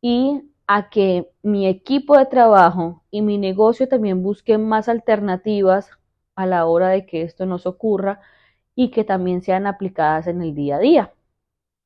y 0.00 0.42
a 0.66 0.90
que 0.90 1.30
mi 1.42 1.66
equipo 1.66 2.18
de 2.18 2.26
trabajo 2.26 3.04
y 3.10 3.22
mi 3.22 3.38
negocio 3.38 3.88
también 3.88 4.22
busquen 4.22 4.68
más 4.68 4.88
alternativas 4.88 5.90
a 6.34 6.46
la 6.46 6.66
hora 6.66 6.88
de 6.90 7.06
que 7.06 7.22
esto 7.22 7.46
nos 7.46 7.66
ocurra 7.66 8.20
y 8.74 8.90
que 8.90 9.04
también 9.04 9.42
sean 9.42 9.66
aplicadas 9.66 10.26
en 10.26 10.42
el 10.42 10.54
día 10.54 10.76
a 10.76 10.78
día. 10.80 11.14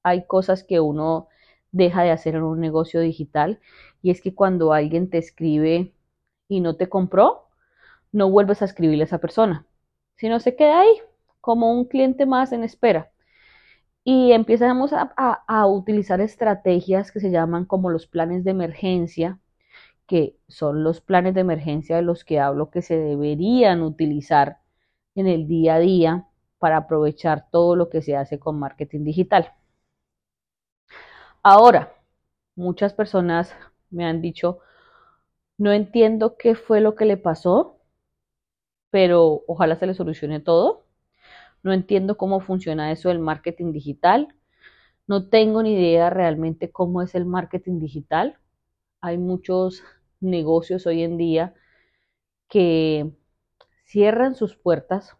Hay 0.02 0.26
cosas 0.26 0.64
que 0.64 0.80
uno 0.80 1.28
deja 1.72 2.02
de 2.02 2.10
hacer 2.12 2.36
en 2.36 2.44
un 2.44 2.60
negocio 2.60 3.00
digital 3.00 3.60
y 4.02 4.10
es 4.10 4.22
que 4.22 4.34
cuando 4.34 4.72
alguien 4.72 5.10
te 5.10 5.18
escribe 5.18 5.94
y 6.48 6.60
no 6.60 6.76
te 6.76 6.88
compró, 6.88 7.48
no 8.12 8.30
vuelves 8.30 8.62
a 8.62 8.66
escribirle 8.66 9.04
a 9.04 9.06
esa 9.06 9.18
persona, 9.18 9.66
sino 10.16 10.40
se 10.40 10.56
queda 10.56 10.80
ahí 10.80 11.00
como 11.40 11.72
un 11.72 11.86
cliente 11.86 12.26
más 12.26 12.52
en 12.52 12.64
espera 12.64 13.10
y 14.08 14.32
empezamos 14.32 14.92
a, 14.92 15.66
utilizar 15.66 16.20
estrategias 16.20 17.10
que 17.10 17.18
se 17.18 17.32
llaman 17.32 17.64
como 17.64 17.90
los 17.90 18.06
planes 18.06 18.44
de 18.44 18.52
emergencia, 18.52 19.40
que 20.06 20.38
son 20.48 20.84
los 20.84 21.00
planes 21.00 21.34
de 21.34 21.40
emergencia 21.40 21.96
de 21.96 22.02
los 22.02 22.24
que 22.24 22.38
hablo 22.38 22.70
que 22.70 22.82
se 22.82 22.96
deberían 22.98 23.82
utilizar 23.82 24.60
en 25.16 25.26
el 25.26 25.48
día 25.48 25.74
a 25.76 25.78
día 25.80 26.28
para 26.58 26.76
aprovechar 26.78 27.50
todo 27.50 27.74
lo 27.74 27.90
que 27.90 28.00
se 28.00 28.16
hace 28.16 28.38
con 28.38 28.60
marketing 28.60 29.02
digital. 29.04 29.52
Ahora, 31.42 31.92
muchas 32.54 32.92
personas 32.94 33.56
me 33.90 34.04
han 34.04 34.20
dicho, 34.22 34.60
no 35.58 35.72
entiendo 35.72 36.36
qué 36.36 36.54
fue 36.54 36.80
lo 36.80 36.94
que 36.94 37.06
le 37.06 37.16
pasó, 37.16 37.75
pero 38.96 39.44
ojalá 39.46 39.76
se 39.76 39.86
le 39.86 39.92
solucione 39.92 40.40
todo. 40.40 40.86
No 41.62 41.74
entiendo 41.74 42.16
cómo 42.16 42.40
funciona 42.40 42.92
eso 42.92 43.10
del 43.10 43.18
marketing 43.18 43.72
digital. 43.72 44.34
No 45.06 45.28
tengo 45.28 45.62
ni 45.62 45.74
idea 45.74 46.08
realmente 46.08 46.70
cómo 46.70 47.02
es 47.02 47.14
el 47.14 47.26
marketing 47.26 47.78
digital. 47.78 48.38
Hay 49.02 49.18
muchos 49.18 49.82
negocios 50.18 50.86
hoy 50.86 51.02
en 51.02 51.18
día 51.18 51.52
que 52.48 53.12
cierran 53.84 54.34
sus 54.34 54.56
puertas 54.56 55.14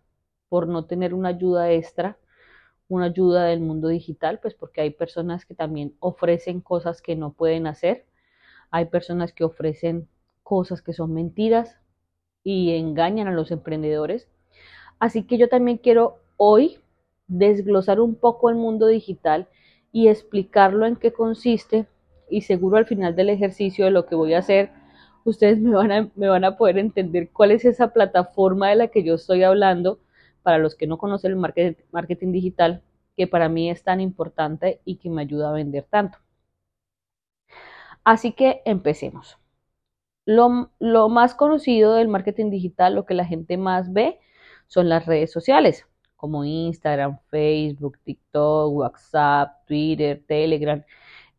por 0.49 0.69
no 0.69 0.87
tener 0.87 1.13
una 1.13 1.29
ayuda 1.29 1.71
extra, 1.71 2.17
una 2.89 3.05
ayuda 3.05 3.45
del 3.45 3.61
mundo 3.61 3.89
digital, 3.89 4.41
pues 4.41 4.55
porque 4.55 4.81
hay 4.81 4.91
personas 4.91 5.45
que 5.45 5.55
también 5.55 5.95
ofrecen 6.01 6.63
cosas 6.63 7.03
que 7.03 7.15
no 7.15 7.35
pueden 7.35 7.67
hacer. 7.67 8.07
Hay 8.71 8.87
personas 8.87 9.35
que 9.35 9.45
ofrecen 9.45 10.09
cosas 10.43 10.81
que 10.81 10.95
son 10.95 11.13
mentiras 11.13 11.77
y 12.47 12.77
engañan 12.77 13.27
a 13.27 13.33
los 13.33 13.51
emprendedores. 13.51 14.29
Así 15.01 15.25
que 15.25 15.37
yo 15.37 15.49
también 15.49 15.79
quiero 15.79 16.21
hoy 16.37 16.79
desglosar 17.27 17.99
un 18.01 18.15
poco 18.15 18.51
el 18.51 18.55
mundo 18.55 18.87
digital 18.87 19.49
y 19.91 20.07
explicarlo 20.07 20.87
en 20.87 20.95
qué 20.95 21.13
consiste 21.13 21.89
y 22.31 22.43
seguro 22.43 22.77
al 22.77 22.87
final 22.87 23.17
del 23.17 23.31
ejercicio 23.31 23.85
de 23.85 23.91
lo 23.91 24.07
que 24.07 24.15
voy 24.15 24.35
a 24.35 24.39
hacer, 24.39 24.71
ustedes 25.25 25.59
me 25.59 25.75
van 25.75 25.91
a, 25.91 26.11
me 26.15 26.29
van 26.29 26.45
a 26.45 26.57
poder 26.57 26.79
entender 26.79 27.31
cuál 27.33 27.51
es 27.51 27.65
esa 27.65 27.93
plataforma 27.93 28.69
de 28.69 28.77
la 28.77 28.89
que 28.89 29.03
yo 29.03 29.15
estoy 29.15 29.43
hablando 29.43 29.99
para 30.45 30.59
los 30.59 30.77
que 30.77 30.87
no 30.87 30.99
conocen 30.99 31.33
el 31.33 31.39
marketing, 31.39 31.83
marketing 31.91 32.31
digital, 32.31 32.83
que 33.17 33.27
para 33.27 33.49
mí 33.49 33.71
es 33.71 33.83
tan 33.83 34.01
importante 34.01 34.81
y 34.85 34.97
que 34.99 35.11
me 35.11 35.23
ayuda 35.23 35.51
a 35.51 35.53
vender 35.53 35.85
tanto. 35.91 36.19
Así 38.05 38.33
que 38.33 38.63
empecemos. 38.65 39.37
Lo, 40.27 40.71
lo 40.79 41.09
más 41.09 41.35
conocido 41.35 41.95
del 41.95 42.09
marketing 42.09 42.51
digital, 42.51 42.95
lo 42.95 43.07
que 43.07 43.15
la 43.15 43.25
gente 43.25 43.57
más 43.57 43.93
ve, 43.93 44.21
son 44.67 44.89
las 44.89 45.07
redes 45.07 45.33
sociales 45.33 45.87
como 46.17 46.45
Instagram, 46.45 47.19
Facebook, 47.31 47.99
TikTok, 48.05 48.73
WhatsApp, 48.73 49.65
Twitter, 49.67 50.23
Telegram, 50.27 50.83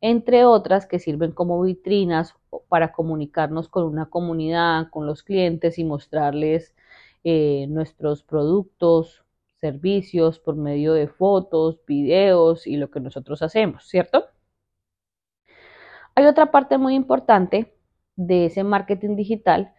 entre 0.02 0.46
otras 0.46 0.86
que 0.86 1.00
sirven 1.00 1.32
como 1.32 1.62
vitrinas 1.62 2.36
para 2.70 2.92
comunicarnos 2.92 3.68
con 3.70 3.84
una 3.86 4.08
comunidad, 4.10 4.90
con 4.92 5.06
los 5.06 5.24
clientes 5.24 5.80
y 5.80 5.84
mostrarles 5.84 6.76
eh, 7.24 7.66
nuestros 7.70 8.24
productos, 8.24 9.24
servicios 9.60 10.40
por 10.40 10.56
medio 10.56 10.94
de 10.94 11.08
fotos, 11.08 11.80
videos 11.86 12.68
y 12.68 12.78
lo 12.78 12.92
que 12.92 13.00
nosotros 13.00 13.42
hacemos, 13.42 13.86
¿cierto? 13.88 14.26
Hay 16.16 16.26
otra 16.26 16.52
parte 16.52 16.78
muy 16.78 16.96
importante 16.96 17.74
de 18.18 18.48
ese 18.48 18.64
marketing 18.66 19.16
digital 19.16 19.74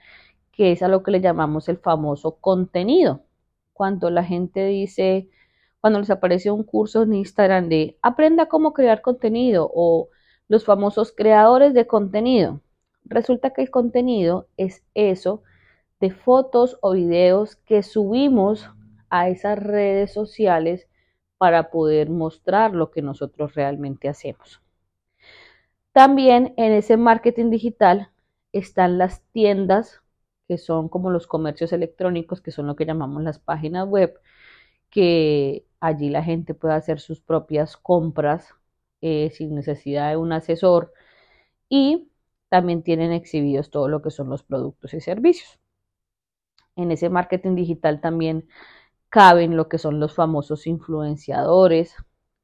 que 0.53 0.73
es 0.73 0.83
a 0.83 0.89
lo 0.89 1.03
que 1.03 1.13
le 1.13 1.21
llamamos 1.21 1.69
el 1.69 1.79
famoso 1.79 2.37
contenido 2.41 3.23
cuando 3.79 4.11
la 4.11 4.25
gente 4.25 4.67
dice, 4.67 5.31
cuando 5.81 6.01
les 6.01 6.11
aparece 6.11 6.51
un 6.51 6.65
curso 6.65 7.03
en 7.03 7.15
Instagram 7.15 7.69
de 7.69 7.97
aprenda 8.03 8.47
cómo 8.47 8.73
crear 8.73 9.03
contenido 9.03 9.71
o 9.73 10.09
los 10.49 10.65
famosos 10.65 11.13
creadores 11.13 11.75
de 11.75 11.87
contenido. 11.87 12.61
Resulta 13.05 13.51
que 13.51 13.63
el 13.63 13.71
contenido 13.71 14.49
es 14.57 14.83
eso 14.95 15.45
de 16.01 16.11
fotos 16.11 16.77
o 16.83 16.93
videos 16.93 17.55
que 17.55 17.85
subimos 17.85 18.69
a 19.11 19.29
esas 19.29 19.59
redes 19.59 20.13
sociales 20.13 20.89
para 21.39 21.71
poder 21.71 22.11
mostrar 22.11 22.75
lo 22.75 22.91
que 22.91 23.01
nosotros 23.01 23.55
realmente 23.55 24.09
hacemos. 24.09 24.61
También 25.93 26.53
en 26.57 26.73
ese 26.73 26.97
marketing 26.97 27.51
digital 27.51 28.11
están 28.53 28.99
las 28.99 29.23
tiendas 29.33 30.03
que 30.49 30.59
son 30.59 30.89
como 30.89 31.11
los 31.11 31.27
comercios 31.27 31.73
electrónicos, 31.73 32.41
que 32.41 32.51
son 32.51 32.67
lo 32.67 32.77
que 32.77 32.87
llamamos 32.87 33.23
las 33.23 33.39
páginas 33.39 33.87
web, 33.87 34.19
que 34.91 35.67
allí 35.81 36.11
la 36.11 36.25
gente 36.25 36.55
puede 36.55 36.75
hacer 36.75 37.01
sus 37.01 37.21
propias 37.21 37.77
compras 37.77 38.55
eh, 39.03 39.31
sin 39.31 39.55
necesidad 39.55 40.11
de 40.11 40.17
un 40.17 40.33
asesor 40.33 40.93
y 41.69 42.11
también 42.49 42.83
tienen 42.83 43.13
exhibidos 43.13 43.71
todo 43.71 43.89
lo 43.89 44.03
que 44.03 44.11
son 44.11 44.31
los 44.31 44.43
productos 44.43 44.95
y 44.95 45.01
servicios. 45.01 45.59
En 46.77 46.93
ese 46.93 47.11
marketing 47.11 47.55
digital 47.57 48.01
también 48.01 48.49
caben 49.11 49.57
lo 49.57 49.69
que 49.69 49.79
son 49.79 50.01
los 50.01 50.15
famosos 50.15 50.67
influenciadores. 50.67 51.95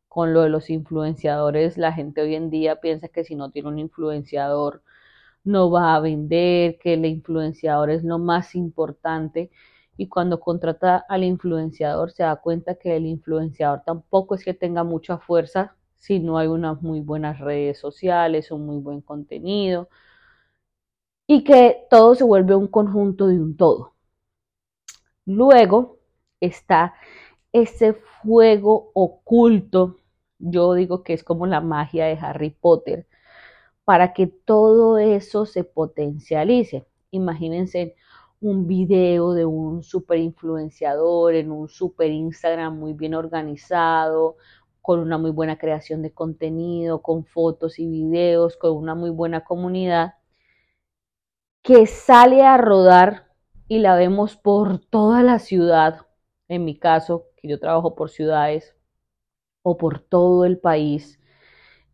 Con 0.08 0.32
lo 0.34 0.42
de 0.42 0.48
los 0.50 0.70
influenciadores, 0.70 1.78
la 1.78 1.92
gente 1.92 2.22
hoy 2.22 2.34
en 2.36 2.50
día 2.50 2.80
piensa 2.80 3.08
que 3.08 3.24
si 3.24 3.34
no 3.34 3.50
tiene 3.50 3.68
un 3.68 3.78
influenciador 3.78 4.82
no 5.44 5.70
va 5.70 5.94
a 5.94 6.00
vender, 6.00 6.78
que 6.78 6.94
el 6.94 7.06
influenciador 7.06 7.90
es 7.90 8.04
lo 8.04 8.18
más 8.18 8.54
importante. 8.54 9.50
Y 9.96 10.08
cuando 10.08 10.40
contrata 10.40 11.04
al 11.08 11.24
influenciador 11.24 12.10
se 12.12 12.24
da 12.24 12.36
cuenta 12.36 12.76
que 12.76 12.96
el 12.96 13.06
influenciador 13.06 13.82
tampoco 13.86 14.34
es 14.34 14.44
que 14.44 14.54
tenga 14.54 14.84
mucha 14.84 15.18
fuerza 15.18 15.76
si 15.96 16.20
no 16.20 16.38
hay 16.38 16.48
unas 16.48 16.82
muy 16.82 17.00
buenas 17.00 17.40
redes 17.40 17.78
sociales, 17.78 18.50
un 18.50 18.66
muy 18.66 18.78
buen 18.78 19.00
contenido 19.00 19.88
y 21.26 21.44
que 21.44 21.86
todo 21.90 22.14
se 22.14 22.24
vuelve 22.24 22.54
un 22.54 22.68
conjunto 22.68 23.26
de 23.28 23.40
un 23.40 23.56
todo. 23.56 23.94
Luego 25.26 25.98
está 26.40 26.94
ese 27.52 27.94
fuego 27.94 28.90
oculto, 28.94 29.98
yo 30.38 30.74
digo 30.74 31.02
que 31.02 31.14
es 31.14 31.24
como 31.24 31.46
la 31.46 31.60
magia 31.60 32.06
de 32.06 32.18
Harry 32.20 32.50
Potter, 32.50 33.06
para 33.84 34.12
que 34.12 34.26
todo 34.26 34.98
eso 34.98 35.46
se 35.46 35.64
potencialice. 35.64 36.86
Imagínense 37.10 37.96
un 38.40 38.66
video 38.66 39.32
de 39.32 39.46
un 39.46 39.82
super 39.82 40.18
influenciador 40.18 41.34
en 41.34 41.50
un 41.52 41.68
super 41.68 42.10
Instagram 42.10 42.78
muy 42.78 42.92
bien 42.94 43.14
organizado, 43.14 44.36
con 44.82 45.00
una 45.00 45.16
muy 45.18 45.30
buena 45.30 45.56
creación 45.58 46.02
de 46.02 46.12
contenido, 46.12 47.00
con 47.02 47.24
fotos 47.24 47.78
y 47.78 47.86
videos, 47.88 48.56
con 48.56 48.76
una 48.76 48.94
muy 48.94 49.10
buena 49.10 49.44
comunidad, 49.44 50.14
que 51.62 51.86
sale 51.86 52.42
a 52.42 52.58
rodar 52.58 53.32
y 53.66 53.78
la 53.78 53.96
vemos 53.96 54.36
por 54.36 54.78
toda 54.78 55.22
la 55.22 55.38
ciudad, 55.38 56.06
en 56.48 56.64
mi 56.66 56.78
caso, 56.78 57.26
que 57.36 57.48
yo 57.48 57.58
trabajo 57.58 57.94
por 57.94 58.10
ciudades, 58.10 58.76
o 59.62 59.78
por 59.78 60.00
todo 60.00 60.44
el 60.44 60.58
país, 60.58 61.18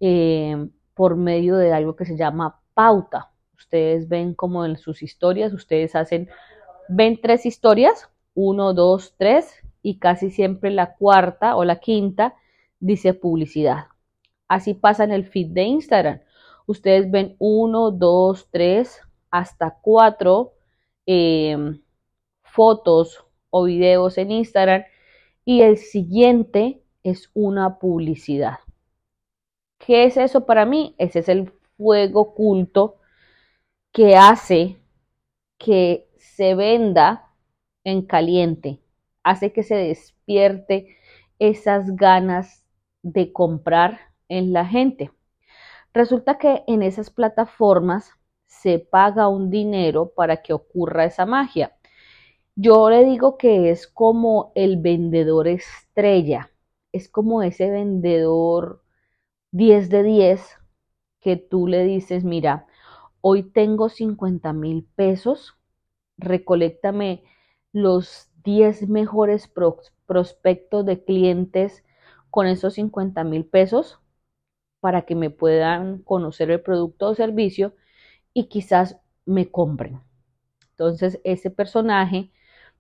eh, 0.00 0.68
por 1.00 1.16
medio 1.16 1.57
de 1.57 1.73
algo 1.73 1.97
que 1.97 2.04
se 2.04 2.14
llama 2.14 2.61
pauta. 2.75 3.30
Ustedes 3.57 4.07
ven 4.07 4.35
como 4.35 4.66
en 4.66 4.76
sus 4.76 5.02
historias, 5.02 5.54
ustedes 5.54 5.97
hacen, 5.97 6.28
ven 6.90 7.19
tres 7.23 7.47
historias, 7.47 8.11
uno, 8.35 8.75
dos, 8.75 9.14
tres, 9.16 9.50
y 9.80 9.99
casi 9.99 10.30
siempre 10.30 10.71
la 10.71 10.97
cuarta 10.97 11.57
o 11.57 11.64
la 11.64 11.76
quinta 11.76 12.35
dice 12.80 13.14
publicidad. 13.14 13.87
Así 14.47 14.75
pasa 14.75 15.04
en 15.04 15.12
el 15.12 15.25
feed 15.25 15.52
de 15.52 15.62
Instagram. 15.62 16.21
Ustedes 16.66 17.11
ven 17.11 17.35
uno, 17.38 17.92
dos, 17.92 18.49
tres, 18.50 19.00
hasta 19.30 19.78
cuatro 19.80 20.52
em, 21.07 21.80
fotos 22.42 23.25
o 23.49 23.64
videos 23.64 24.19
en 24.19 24.33
Instagram 24.33 24.85
y 25.47 25.62
el 25.62 25.78
siguiente 25.78 26.83
es 27.02 27.30
una 27.33 27.78
publicidad. 27.78 28.59
¿Qué 29.80 30.04
es 30.04 30.18
eso 30.18 30.44
para 30.44 30.66
mí? 30.66 30.94
Ese 30.99 31.20
es 31.20 31.28
el 31.30 31.50
fuego 31.78 32.20
oculto 32.20 32.99
que 33.92 34.14
hace 34.14 34.76
que 35.58 36.10
se 36.18 36.54
venda 36.54 37.34
en 37.82 38.02
caliente, 38.02 38.80
hace 39.22 39.52
que 39.54 39.62
se 39.62 39.76
despierte 39.76 40.96
esas 41.38 41.96
ganas 41.96 42.62
de 43.02 43.32
comprar 43.32 44.00
en 44.28 44.52
la 44.52 44.66
gente. 44.66 45.12
Resulta 45.94 46.37
que 46.37 46.62
en 46.66 46.82
esas 46.82 47.08
plataformas 47.08 48.10
se 48.46 48.80
paga 48.80 49.28
un 49.28 49.49
dinero 49.49 50.12
para 50.14 50.42
que 50.42 50.52
ocurra 50.52 51.06
esa 51.06 51.25
magia. 51.25 51.75
Yo 52.54 52.90
le 52.90 53.04
digo 53.06 53.38
que 53.38 53.70
es 53.70 53.88
como 53.88 54.52
el 54.54 54.76
vendedor 54.76 55.49
estrella, 55.49 56.50
es 56.92 57.08
como 57.08 57.42
ese 57.42 57.70
vendedor 57.70 58.82
10 59.52 59.90
de 59.90 60.02
10 60.02 60.57
que 61.21 61.37
tú 61.37 61.66
le 61.66 61.85
dices, 61.85 62.25
mira, 62.25 62.66
hoy 63.21 63.42
tengo 63.42 63.88
50 63.88 64.52
mil 64.52 64.85
pesos, 64.97 65.54
recolectame 66.19 67.25
los 67.73 68.30
10 68.45 68.88
mejores 68.88 69.49
prospectos 70.07 70.87
de 70.87 71.04
clientes 71.04 71.85
con 72.30 72.47
esos 72.47 72.75
50 72.75 73.25
mil 73.25 73.45
pesos 73.45 74.00
para 74.80 75.02
que 75.02 75.14
me 75.14 75.30
puedan 75.30 75.99
conocer 76.02 76.50
el 76.50 76.62
producto 76.62 77.09
o 77.09 77.14
servicio 77.14 77.75
y 78.35 78.49
quizás 78.49 78.99
me 79.26 79.50
compren. 79.50 80.00
Entonces 80.73 81.21
ese 81.25 81.50
personaje 81.50 82.33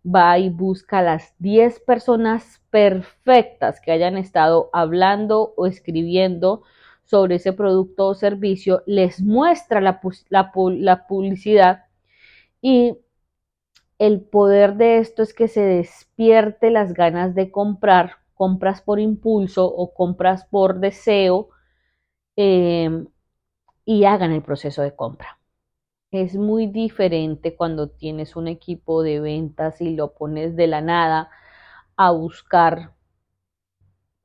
va 0.04 0.38
y 0.38 0.48
busca 0.48 1.02
las 1.02 1.34
10 1.38 1.80
personas 1.80 2.62
perfectas 2.70 3.80
que 3.80 3.92
hayan 3.92 4.16
estado 4.16 4.70
hablando 4.72 5.54
o 5.56 5.66
escribiendo 5.66 6.62
sobre 7.04 7.36
ese 7.36 7.52
producto 7.52 8.06
o 8.06 8.14
servicio, 8.14 8.82
les 8.86 9.20
muestra 9.20 9.80
la, 9.80 10.00
publicidad 11.08 11.86
y 12.62 12.98
el 13.98 14.20
poder 14.20 14.76
de 14.76 14.98
esto 14.98 15.22
es 15.22 15.34
que 15.34 15.48
se 15.48 15.60
despierte 15.60 16.70
las 16.70 16.94
ganas 16.94 17.34
de 17.34 17.50
comprar 17.50 18.20
compras 18.34 18.80
por 18.80 19.00
impulso 19.00 19.66
o 19.66 19.92
compras 19.92 20.46
por 20.46 20.80
deseo 20.80 21.50
em, 22.36 23.06
y 23.84 24.04
hagan 24.04 24.32
el 24.32 24.42
proceso 24.42 24.82
de 24.82 24.94
compra. 24.94 25.39
Es 26.12 26.36
muy 26.36 26.68
diferente 26.68 27.56
cuando 27.56 27.88
tienes 27.88 28.36
un 28.36 28.46
equipo 28.46 29.02
de 29.02 29.18
ventas 29.18 29.80
y 29.80 29.96
lo 29.96 30.12
pones 30.14 30.54
de 30.54 30.68
la 30.68 30.80
nada 30.80 31.30
a 31.96 32.12
buscar 32.12 32.94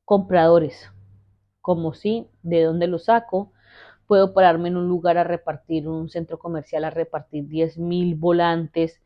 compradores. 0.05 0.91
Como 1.61 1.93
si, 1.93 2.27
¿de 2.43 2.63
dónde 2.63 2.87
lo 2.87 2.99
saco? 2.99 3.53
Puedo 4.07 4.33
pararme 4.33 4.69
en 4.69 4.77
un 4.77 4.87
lugar 4.89 5.17
a 5.17 5.23
repartir, 5.25 5.87
un 5.89 6.09
centro 6.09 6.39
comercial 6.39 6.85
a 6.85 6.91
repartir 6.91 7.47
10 7.47 7.77
mil 7.79 8.15
volantes 8.15 9.01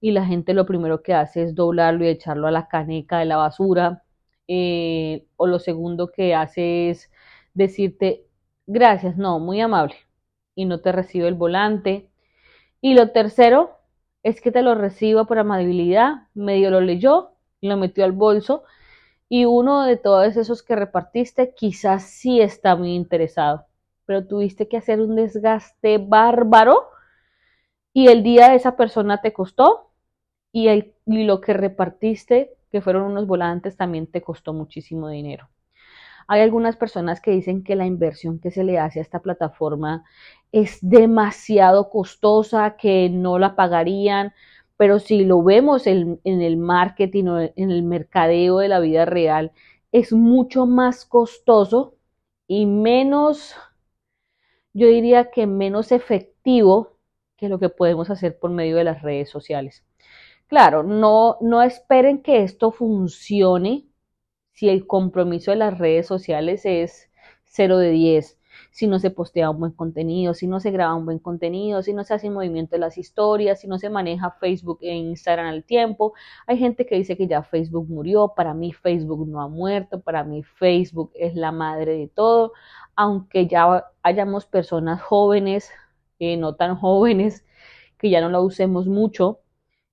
y 0.00 0.12
la 0.12 0.26
gente 0.26 0.54
lo 0.54 0.66
primero 0.66 1.02
que 1.02 1.14
hace 1.14 1.44
es 1.44 1.54
doblarlo 1.54 2.04
y 2.04 2.08
echarlo 2.08 2.48
a 2.48 2.52
la 2.52 2.68
caneca 2.68 3.18
de 3.20 3.26
la 3.26 3.36
basura 3.38 4.04
eh, 4.48 5.26
o 5.36 5.46
lo 5.46 5.58
segundo 5.60 6.08
que 6.08 6.34
hace 6.34 6.90
es 6.90 7.10
decirte 7.54 8.26
gracias, 8.66 9.16
no, 9.16 9.38
muy 9.40 9.60
amable, 9.60 9.96
y 10.56 10.64
no 10.66 10.80
te 10.80 10.92
recibe 10.92 11.28
el 11.28 11.34
volante. 11.34 12.09
Y 12.80 12.94
lo 12.94 13.10
tercero 13.10 13.78
es 14.22 14.40
que 14.40 14.52
te 14.52 14.62
lo 14.62 14.74
reciba 14.74 15.24
por 15.24 15.38
amabilidad, 15.38 16.28
medio 16.34 16.70
lo 16.70 16.80
leyó, 16.80 17.32
lo 17.60 17.76
metió 17.76 18.04
al 18.04 18.12
bolso 18.12 18.64
y 19.28 19.44
uno 19.44 19.84
de 19.84 19.96
todos 19.96 20.36
esos 20.36 20.62
que 20.62 20.76
repartiste 20.76 21.54
quizás 21.54 22.04
sí 22.04 22.40
está 22.40 22.76
muy 22.76 22.94
interesado, 22.94 23.66
pero 24.06 24.26
tuviste 24.26 24.68
que 24.68 24.76
hacer 24.76 25.00
un 25.00 25.16
desgaste 25.16 25.98
bárbaro 25.98 26.88
y 27.92 28.08
el 28.08 28.22
día 28.22 28.50
de 28.50 28.56
esa 28.56 28.76
persona 28.76 29.20
te 29.20 29.32
costó 29.32 29.90
y, 30.52 30.68
y 30.68 31.24
lo 31.24 31.40
que 31.40 31.52
repartiste 31.52 32.56
que 32.70 32.80
fueron 32.80 33.04
unos 33.04 33.26
volantes, 33.26 33.76
también 33.76 34.06
te 34.06 34.22
costó 34.22 34.52
muchísimo 34.52 35.08
dinero. 35.08 35.48
Hay 36.32 36.42
algunas 36.42 36.76
personas 36.76 37.20
que 37.20 37.32
dicen 37.32 37.64
que 37.64 37.74
la 37.74 37.86
inversión 37.86 38.38
que 38.38 38.52
se 38.52 38.62
le 38.62 38.78
hace 38.78 39.00
a 39.00 39.02
esta 39.02 39.18
plataforma 39.18 40.04
es 40.52 40.78
demasiado 40.80 41.90
costosa, 41.90 42.76
que 42.76 43.10
no 43.10 43.40
la 43.40 43.56
pagarían, 43.56 44.32
pero 44.76 45.00
si 45.00 45.24
lo 45.24 45.42
vemos 45.42 45.88
en, 45.88 46.20
el 46.22 46.56
marketing 46.56 47.24
o 47.24 47.40
en 47.40 47.72
el 47.72 47.82
mercadeo 47.82 48.58
de 48.58 48.68
la 48.68 48.78
vida 48.78 49.06
real, 49.06 49.50
es 49.90 50.12
mucho 50.12 50.66
más 50.66 51.04
costoso 51.04 51.96
y 52.46 52.64
menos, 52.64 53.56
yo 54.72 54.86
diría 54.86 55.32
que 55.32 55.48
menos 55.48 55.90
efectivo 55.90 56.96
que 57.36 57.48
lo 57.48 57.58
que 57.58 57.70
podemos 57.70 58.08
hacer 58.08 58.38
por 58.38 58.52
medio 58.52 58.76
de 58.76 58.84
las 58.84 59.02
redes 59.02 59.30
sociales. 59.30 59.84
Claro, 60.46 60.84
no, 60.84 61.38
no 61.40 61.60
esperen 61.60 62.22
que 62.22 62.44
esto 62.44 62.70
funcione 62.70 63.89
si 64.60 64.68
el 64.68 64.86
compromiso 64.86 65.52
de 65.52 65.56
las 65.56 65.78
redes 65.78 66.06
sociales 66.06 66.66
es 66.66 67.10
0 67.44 67.78
de 67.78 67.92
10, 67.92 68.38
si 68.72 68.88
no 68.88 68.98
se 68.98 69.10
postea 69.10 69.48
un 69.48 69.58
buen 69.58 69.72
contenido, 69.72 70.34
si 70.34 70.46
no 70.46 70.60
se 70.60 70.70
graba 70.70 70.94
un 70.96 71.06
buen 71.06 71.18
contenido, 71.18 71.82
si 71.82 71.94
no 71.94 72.04
se 72.04 72.12
hace 72.12 72.28
movimiento 72.28 72.76
de 72.76 72.80
las 72.80 72.98
historias, 72.98 73.62
si 73.62 73.68
no 73.68 73.78
se 73.78 73.88
maneja 73.88 74.36
Facebook 74.38 74.80
e 74.82 74.92
Instagram 74.92 75.46
al 75.46 75.64
tiempo. 75.64 76.12
Hay 76.46 76.58
gente 76.58 76.84
que 76.84 76.96
dice 76.96 77.16
que 77.16 77.26
ya 77.26 77.42
Facebook 77.42 77.88
murió, 77.88 78.34
para 78.36 78.52
mí 78.52 78.74
Facebook 78.74 79.26
no 79.26 79.40
ha 79.40 79.48
muerto, 79.48 80.02
para 80.02 80.24
mí 80.24 80.42
Facebook 80.42 81.10
es 81.14 81.34
la 81.36 81.52
madre 81.52 81.96
de 81.96 82.08
todo, 82.08 82.52
aunque 82.96 83.46
ya 83.46 83.86
hayamos 84.02 84.44
personas 84.44 85.00
jóvenes, 85.00 85.70
eh, 86.18 86.36
no 86.36 86.54
tan 86.56 86.76
jóvenes, 86.76 87.46
que 87.96 88.10
ya 88.10 88.20
no 88.20 88.28
la 88.28 88.40
usemos 88.40 88.86
mucho 88.88 89.40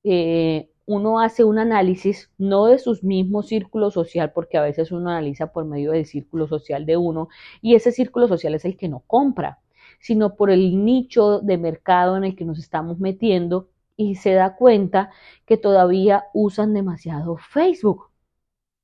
eh, 0.04 0.70
uno 0.88 1.20
hace 1.20 1.44
un 1.44 1.60
análisis 1.60 2.32
no 2.38 2.66
de 2.68 2.80
sus 2.80 3.04
mismos 3.04 3.48
círculos 3.48 3.94
social, 3.94 4.32
porque 4.34 4.58
a 4.58 4.62
veces 4.64 4.92
uno 4.92 5.10
analiza 5.10 5.52
por 5.52 5.66
medio 5.66 5.92
del 5.92 6.06
círculo 6.06 6.48
social 6.48 6.86
de 6.86 6.98
uno, 6.98 7.30
y 7.62 7.76
ese 7.76 7.92
círculo 7.92 8.28
social 8.28 8.56
es 8.56 8.66
el 8.66 8.78
que 8.78 8.90
no 8.90 9.04
compra, 9.06 9.60
sino 10.00 10.36
por 10.36 10.50
el 10.50 10.86
nicho 10.86 11.40
de 11.42 11.58
mercado 11.58 12.18
en 12.18 12.24
el 12.24 12.36
que 12.36 12.46
nos 12.46 12.60
estamos 12.60 13.00
metiendo 13.00 13.70
y 13.98 14.16
se 14.16 14.34
da 14.34 14.56
cuenta 14.56 15.12
que 15.46 15.58
todavía 15.58 16.26
usan 16.34 16.74
demasiado 16.74 17.38
Facebook. 17.38 18.10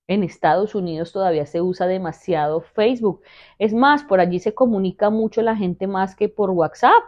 En 0.07 0.23
Estados 0.23 0.75
Unidos 0.75 1.13
todavía 1.13 1.45
se 1.45 1.61
usa 1.61 1.87
demasiado 1.87 2.61
Facebook. 2.61 3.21
Es 3.59 3.73
más, 3.73 4.03
por 4.03 4.19
allí 4.19 4.39
se 4.39 4.53
comunica 4.53 5.09
mucho 5.09 5.41
la 5.41 5.55
gente 5.55 5.87
más 5.87 6.15
que 6.15 6.27
por 6.29 6.49
WhatsApp. 6.51 7.03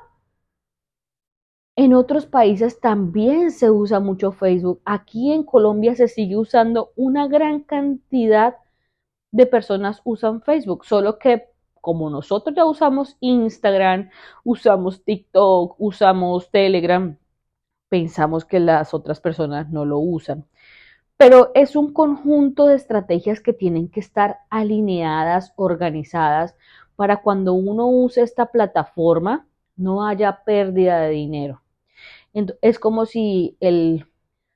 En 1.77 1.93
otros 1.93 2.25
países 2.25 2.79
también 2.79 3.51
se 3.51 3.69
usa 3.69 3.99
mucho 3.99 4.31
Facebook. 4.31 4.81
Aquí 4.85 5.33
en 5.33 5.43
Colombia 5.43 5.95
se 5.95 6.07
sigue 6.07 6.37
usando 6.37 6.91
una 6.95 7.27
gran 7.27 7.61
cantidad 7.61 8.55
de 9.31 9.45
personas 9.45 10.01
usan 10.05 10.41
Facebook, 10.41 10.85
solo 10.85 11.19
que 11.19 11.49
como 11.81 12.09
nosotros 12.09 12.55
ya 12.55 12.65
usamos 12.65 13.17
Instagram, 13.19 14.09
usamos 14.43 15.03
TikTok, 15.03 15.75
usamos 15.77 16.49
Telegram, 16.49 17.17
pensamos 17.89 18.45
que 18.45 18.59
las 18.59 18.93
otras 18.93 19.19
personas 19.21 19.69
no 19.69 19.85
lo 19.85 19.99
usan. 19.99 20.45
Pero 21.17 21.51
es 21.55 21.75
un 21.75 21.93
conjunto 21.93 22.67
de 22.67 22.75
estrategias 22.75 23.41
que 23.41 23.53
tienen 23.53 23.89
que 23.89 23.99
estar 23.99 24.39
alineadas, 24.49 25.53
organizadas, 25.57 26.55
para 26.95 27.21
cuando 27.21 27.53
uno 27.53 27.87
use 27.87 28.21
esta 28.21 28.47
plataforma 28.47 29.47
no 29.75 30.07
haya 30.07 30.43
pérdida 30.45 31.01
de 31.01 31.09
dinero. 31.09 31.64
Es 32.61 32.79
como 32.79 33.05
si 33.05 33.57
el, 33.59 34.05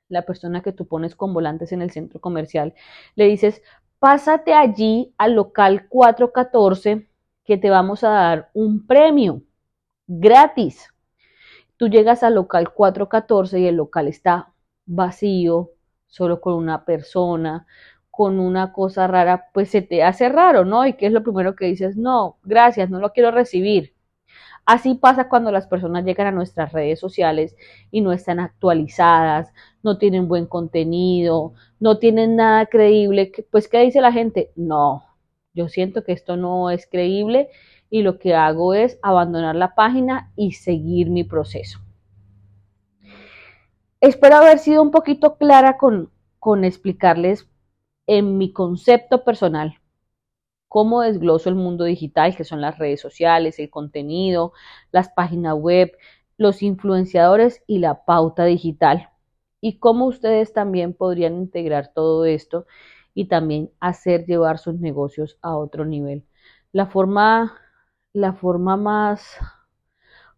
la 0.09 0.25
persona 0.25 0.61
que 0.61 0.73
tú 0.73 0.87
pones 0.87 1.15
con 1.15 1.33
volantes 1.33 1.71
en 1.71 1.81
el 1.81 1.91
centro 1.91 2.19
comercial 2.19 2.73
le 3.15 3.25
dices, 3.25 3.61
pásate 3.99 4.53
allí 4.53 5.13
al 5.17 5.33
local 5.33 5.87
414 5.89 7.09
que 7.45 7.57
te 7.57 7.69
vamos 7.69 8.03
a 8.03 8.09
dar 8.09 8.49
un 8.53 8.85
premio 8.85 9.41
gratis. 10.07 10.93
Tú 11.77 11.87
llegas 11.87 12.23
al 12.23 12.35
local 12.35 12.73
414 12.73 13.59
y 13.59 13.67
el 13.67 13.75
local 13.75 14.07
está 14.07 14.53
vacío, 14.85 15.71
solo 16.07 16.41
con 16.41 16.55
una 16.55 16.83
persona, 16.85 17.65
con 18.11 18.39
una 18.39 18.73
cosa 18.73 19.07
rara, 19.07 19.45
pues 19.53 19.69
se 19.69 19.81
te 19.81 20.03
hace 20.03 20.27
raro, 20.29 20.65
¿no? 20.65 20.85
Y 20.85 20.93
qué 20.93 21.07
es 21.07 21.13
lo 21.13 21.23
primero 21.23 21.55
que 21.55 21.67
dices, 21.67 21.95
no, 21.95 22.37
gracias, 22.43 22.89
no 22.89 22.99
lo 22.99 23.13
quiero 23.13 23.31
recibir. 23.31 23.93
Así 24.65 24.95
pasa 24.95 25.29
cuando 25.29 25.51
las 25.51 25.67
personas 25.67 26.05
llegan 26.05 26.27
a 26.27 26.31
nuestras 26.31 26.71
redes 26.71 26.99
sociales 26.99 27.55
y 27.91 28.01
no 28.01 28.11
están 28.11 28.39
actualizadas, 28.39 29.51
no 29.83 29.97
tienen 29.97 30.27
buen 30.27 30.45
contenido, 30.45 31.53
no 31.79 31.97
tienen 31.97 32.35
nada 32.35 32.65
creíble. 32.67 33.31
Pues, 33.51 33.67
¿qué 33.67 33.79
dice 33.79 34.01
la 34.01 34.11
gente? 34.11 34.51
No, 34.55 35.03
yo 35.53 35.69
siento 35.69 36.03
que 36.03 36.11
esto 36.11 36.37
no 36.37 36.69
es 36.69 36.87
creíble 36.87 37.49
y 37.89 38.03
lo 38.03 38.19
que 38.19 38.35
hago 38.35 38.73
es 38.73 38.99
abandonar 39.01 39.55
la 39.55 39.75
página 39.75 40.31
y 40.35 40.51
seguir 40.51 41.09
mi 41.09 41.23
proceso. 41.23 41.79
Espero 44.01 44.37
haber 44.37 44.59
sido 44.59 44.81
un 44.81 44.91
poquito 44.91 45.37
clara 45.37 45.77
con, 45.77 46.11
con 46.39 46.63
explicarles 46.63 47.49
en 48.07 48.37
mi 48.37 48.53
concepto 48.53 49.23
personal 49.23 49.79
cómo 50.69 51.01
desgloso 51.01 51.49
el 51.49 51.55
mundo 51.55 51.84
digital, 51.86 52.36
que 52.38 52.45
son 52.45 52.62
las 52.62 52.77
redes 52.79 53.01
sociales, 53.01 53.60
el 53.60 53.69
contenido, 53.69 54.53
las 54.91 55.10
páginas 55.10 55.55
web, 55.55 55.91
los 56.38 56.62
influenciadores 56.63 57.63
y 57.67 57.79
la 57.79 58.05
pauta 58.05 58.45
digital. 58.45 59.10
Y 59.62 59.79
cómo 59.79 60.05
ustedes 60.08 60.53
también 60.53 60.93
podrían 60.93 61.36
integrar 61.38 61.91
todo 61.93 62.25
esto 62.25 62.65
y 63.13 63.27
también 63.27 63.71
hacer 63.82 64.25
llevar 64.25 64.60
sus 64.60 64.75
negocios 64.79 65.38
a 65.41 65.58
otro 65.58 65.86
nivel. 65.86 66.25
La 66.71 66.86
forma, 66.88 67.58
la 68.13 68.34
forma 68.34 68.77
más 68.77 69.38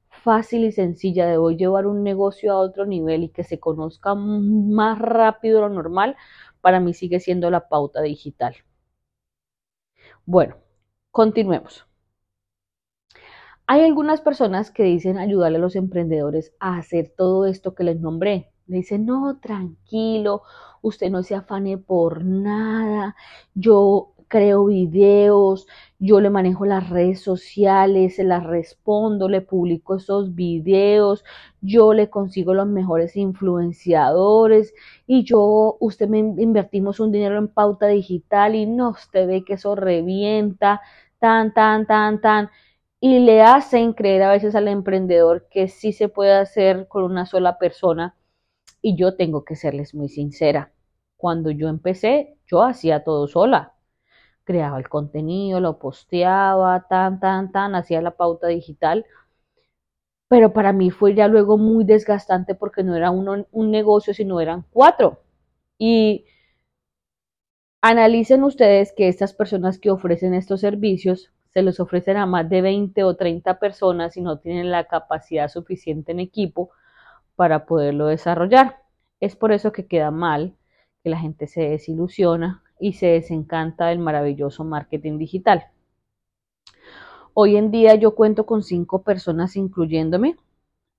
fácil 0.09 0.65
y 0.65 0.71
sencilla 0.71 1.27
de 1.27 1.37
hoy 1.37 1.57
llevar 1.57 1.87
un 1.87 2.03
negocio 2.03 2.53
a 2.53 2.59
otro 2.59 2.85
nivel 2.85 3.23
y 3.23 3.29
que 3.29 3.43
se 3.43 3.59
conozca 3.59 4.15
más 4.15 4.99
rápido 4.99 5.61
lo 5.61 5.69
normal, 5.69 6.15
para 6.61 6.79
mí 6.79 6.93
sigue 6.93 7.19
siendo 7.19 7.49
la 7.49 7.67
pauta 7.67 8.01
digital. 8.01 8.55
Bueno, 10.25 10.55
continuemos. 11.11 11.85
Hay 13.67 13.81
algunas 13.83 14.21
personas 14.21 14.69
que 14.71 14.83
dicen 14.83 15.17
ayudarle 15.17 15.57
a 15.57 15.61
los 15.61 15.75
emprendedores 15.75 16.53
a 16.59 16.77
hacer 16.77 17.13
todo 17.15 17.45
esto 17.45 17.73
que 17.73 17.83
les 17.83 17.99
nombré. 17.99 18.51
Le 18.67 18.77
dicen, 18.77 19.05
no, 19.05 19.39
tranquilo, 19.39 20.43
usted 20.81 21.09
no 21.09 21.23
se 21.23 21.35
afane 21.35 21.77
por 21.77 22.23
nada, 22.23 23.15
yo 23.53 24.13
creo 24.31 24.65
videos, 24.65 25.67
yo 25.99 26.21
le 26.21 26.29
manejo 26.29 26.65
las 26.65 26.89
redes 26.89 27.21
sociales, 27.21 28.15
se 28.15 28.23
las 28.23 28.43
respondo, 28.45 29.27
le 29.29 29.41
publico 29.41 29.95
esos 29.97 30.35
videos, 30.35 31.23
yo 31.61 31.93
le 31.93 32.09
consigo 32.09 32.53
los 32.53 32.67
mejores 32.67 33.17
influenciadores 33.17 34.73
y 35.05 35.23
yo, 35.25 35.77
usted 35.81 36.07
me 36.07 36.19
invertimos 36.19 36.99
un 37.01 37.11
dinero 37.11 37.37
en 37.37 37.49
pauta 37.49 37.87
digital 37.87 38.55
y 38.55 38.65
no, 38.65 38.91
usted 38.91 39.27
ve 39.27 39.43
que 39.43 39.53
eso 39.55 39.75
revienta, 39.75 40.81
tan, 41.19 41.53
tan, 41.53 41.85
tan, 41.85 42.21
tan. 42.21 42.49
Y 43.01 43.19
le 43.19 43.41
hacen 43.41 43.93
creer 43.93 44.23
a 44.23 44.31
veces 44.31 44.55
al 44.55 44.67
emprendedor 44.69 45.47
que 45.49 45.67
sí 45.67 45.91
se 45.93 46.07
puede 46.09 46.33
hacer 46.33 46.87
con 46.87 47.03
una 47.03 47.25
sola 47.25 47.57
persona. 47.57 48.15
Y 48.81 48.95
yo 48.97 49.15
tengo 49.15 49.43
que 49.45 49.55
serles 49.55 49.95
muy 49.95 50.09
sincera. 50.09 50.73
Cuando 51.17 51.51
yo 51.51 51.69
empecé, 51.69 52.37
yo 52.47 52.63
hacía 52.63 53.03
todo 53.03 53.27
sola 53.27 53.75
creaba 54.43 54.77
el 54.77 54.89
contenido, 54.89 55.59
lo 55.59 55.79
posteaba, 55.79 56.87
tan, 56.89 57.19
tan, 57.19 57.51
tan, 57.51 57.75
hacía 57.75 58.01
la 58.01 58.11
pauta 58.11 58.47
digital. 58.47 59.05
Pero 60.27 60.53
para 60.53 60.73
mí 60.73 60.89
fue 60.91 61.13
ya 61.13 61.27
luego 61.27 61.57
muy 61.57 61.83
desgastante 61.83 62.55
porque 62.55 62.83
no 62.83 62.95
era 62.95 63.11
uno, 63.11 63.45
un 63.51 63.71
negocio, 63.71 64.13
sino 64.13 64.39
eran 64.39 64.65
cuatro. 64.71 65.21
Y 65.77 66.25
analicen 67.81 68.43
ustedes 68.43 68.93
que 68.93 69.07
estas 69.07 69.33
personas 69.33 69.79
que 69.79 69.91
ofrecen 69.91 70.33
estos 70.33 70.61
servicios 70.61 71.31
se 71.53 71.63
los 71.63 71.79
ofrecen 71.79 72.17
a 72.17 72.25
más 72.25 72.49
de 72.49 72.61
20 72.61 73.03
o 73.03 73.15
30 73.15 73.59
personas 73.59 74.15
y 74.15 74.21
no 74.21 74.39
tienen 74.39 74.71
la 74.71 74.85
capacidad 74.85 75.49
suficiente 75.49 76.11
en 76.13 76.19
equipo 76.19 76.71
para 77.35 77.65
poderlo 77.65 78.07
desarrollar. 78.07 78.77
Es 79.19 79.35
por 79.35 79.51
eso 79.51 79.71
que 79.71 79.87
queda 79.87 80.11
mal, 80.11 80.55
que 81.03 81.09
la 81.09 81.19
gente 81.19 81.47
se 81.47 81.61
desilusiona 81.61 82.63
y 82.81 82.93
se 82.93 83.05
desencanta 83.07 83.87
del 83.87 83.99
maravilloso 83.99 84.65
marketing 84.65 85.19
digital. 85.19 85.67
Hoy 87.33 87.55
en 87.55 87.71
día 87.71 87.95
yo 87.95 88.15
cuento 88.15 88.45
con 88.45 88.63
cinco 88.63 89.03
personas 89.03 89.55
incluyéndome. 89.55 90.35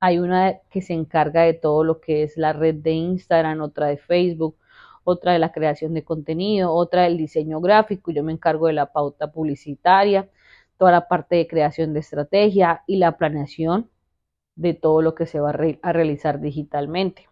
Hay 0.00 0.18
una 0.18 0.60
que 0.70 0.80
se 0.80 0.94
encarga 0.94 1.42
de 1.42 1.54
todo 1.54 1.84
lo 1.84 2.00
que 2.00 2.22
es 2.22 2.36
la 2.38 2.52
red 2.52 2.76
de 2.76 2.92
Instagram, 2.92 3.60
otra 3.60 3.88
de 3.88 3.98
Facebook, 3.98 4.56
otra 5.04 5.32
de 5.32 5.40
la 5.40 5.52
creación 5.52 5.92
de 5.92 6.04
contenido, 6.04 6.72
otra 6.72 7.02
del 7.02 7.18
diseño 7.18 7.60
gráfico. 7.60 8.12
Yo 8.12 8.22
me 8.22 8.32
encargo 8.32 8.68
de 8.68 8.74
la 8.74 8.92
pauta 8.92 9.32
publicitaria, 9.32 10.30
toda 10.78 10.92
la 10.92 11.08
parte 11.08 11.36
de 11.36 11.48
creación 11.48 11.92
de 11.92 12.00
estrategia 12.00 12.82
y 12.86 12.96
la 12.96 13.16
planeación 13.18 13.90
de 14.54 14.74
todo 14.74 15.02
lo 15.02 15.14
que 15.14 15.26
se 15.26 15.40
va 15.40 15.50
a, 15.50 15.92
realizar 15.92 16.40
digitalmente. 16.40 17.28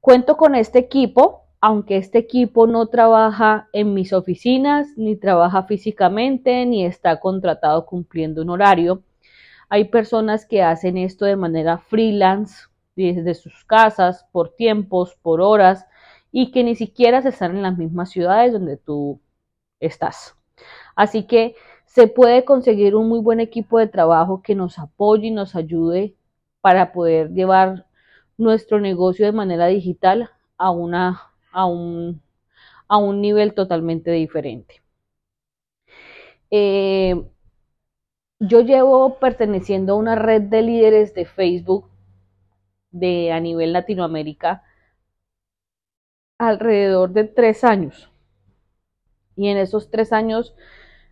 Cuento 0.00 0.36
con 0.36 0.54
este 0.54 0.78
equipo 0.78 1.42
aunque 1.62 1.96
este 1.96 2.18
equipo 2.18 2.66
no 2.66 2.88
trabaja 2.88 3.68
en 3.72 3.94
mis 3.94 4.12
oficinas, 4.12 4.88
ni 4.96 5.14
trabaja 5.14 5.62
físicamente, 5.62 6.66
ni 6.66 6.84
está 6.84 7.20
contratado 7.20 7.86
cumpliendo 7.86 8.42
un 8.42 8.50
horario, 8.50 9.04
hay 9.68 9.84
personas 9.84 10.44
que 10.44 10.64
hacen 10.64 10.98
esto 10.98 11.24
de 11.24 11.36
manera 11.36 11.78
freelance, 11.78 12.66
desde 12.96 13.34
sus 13.34 13.64
casas, 13.64 14.26
por 14.32 14.56
tiempos, 14.56 15.16
por 15.22 15.40
horas, 15.40 15.86
y 16.32 16.50
que 16.50 16.64
ni 16.64 16.74
siquiera 16.74 17.22
se 17.22 17.28
están 17.28 17.56
en 17.56 17.62
las 17.62 17.78
mismas 17.78 18.10
ciudades 18.10 18.52
donde 18.52 18.76
tú 18.76 19.20
estás. 19.78 20.36
Así 20.96 21.28
que 21.28 21.54
se 21.86 22.08
puede 22.08 22.44
conseguir 22.44 22.96
un 22.96 23.08
muy 23.08 23.20
buen 23.20 23.38
equipo 23.38 23.78
de 23.78 23.86
trabajo 23.86 24.42
que 24.42 24.56
nos 24.56 24.80
apoye 24.80 25.28
y 25.28 25.30
nos 25.30 25.54
ayude 25.54 26.16
para 26.60 26.92
poder 26.92 27.30
llevar 27.30 27.86
nuestro 28.36 28.80
negocio 28.80 29.26
de 29.26 29.32
manera 29.32 29.68
digital 29.68 30.30
a 30.58 30.72
una 30.72 31.31
a 31.52 31.66
un, 31.66 32.22
a 32.88 32.98
un 32.98 33.20
nivel 33.20 33.54
totalmente 33.54 34.10
diferente. 34.10 34.82
Eh, 36.50 37.24
yo 38.40 38.60
llevo 38.60 39.18
perteneciendo 39.18 39.92
a 39.92 39.96
una 39.96 40.16
red 40.16 40.42
de 40.42 40.62
líderes 40.62 41.14
de 41.14 41.24
Facebook 41.24 41.88
de 42.90 43.32
a 43.32 43.40
nivel 43.40 43.72
Latinoamérica 43.72 44.62
alrededor 46.38 47.12
de 47.12 47.24
tres 47.24 47.64
años. 47.64 48.10
Y 49.36 49.48
en 49.48 49.56
esos 49.56 49.90
tres 49.90 50.12
años 50.12 50.54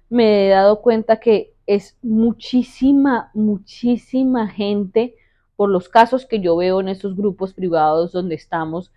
me 0.08 0.46
he 0.46 0.50
dado 0.50 0.82
cuenta 0.82 1.20
que 1.20 1.54
es 1.66 1.96
muchísima, 2.02 3.30
muchísima 3.32 4.48
gente, 4.48 5.14
por 5.56 5.70
los 5.70 5.88
casos 5.88 6.26
que 6.26 6.40
yo 6.40 6.56
veo 6.56 6.80
en 6.80 6.88
esos 6.88 7.16
grupos 7.16 7.54
privados 7.54 8.12
donde 8.12 8.34
estamos, 8.34 8.92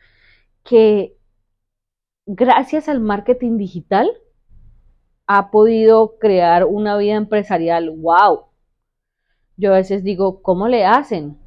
que 0.63 1.15
gracias 2.25 2.87
al 2.89 2.99
marketing 2.99 3.57
digital, 3.57 4.09
ha 5.27 5.51
podido 5.51 6.17
crear 6.19 6.65
una 6.65 6.97
vida 6.97 7.15
empresarial. 7.15 7.89
¡Wow! 7.89 8.45
Yo 9.57 9.73
a 9.73 9.77
veces 9.77 10.03
digo, 10.03 10.41
¿cómo 10.41 10.67
le 10.67 10.85
hacen? 10.85 11.37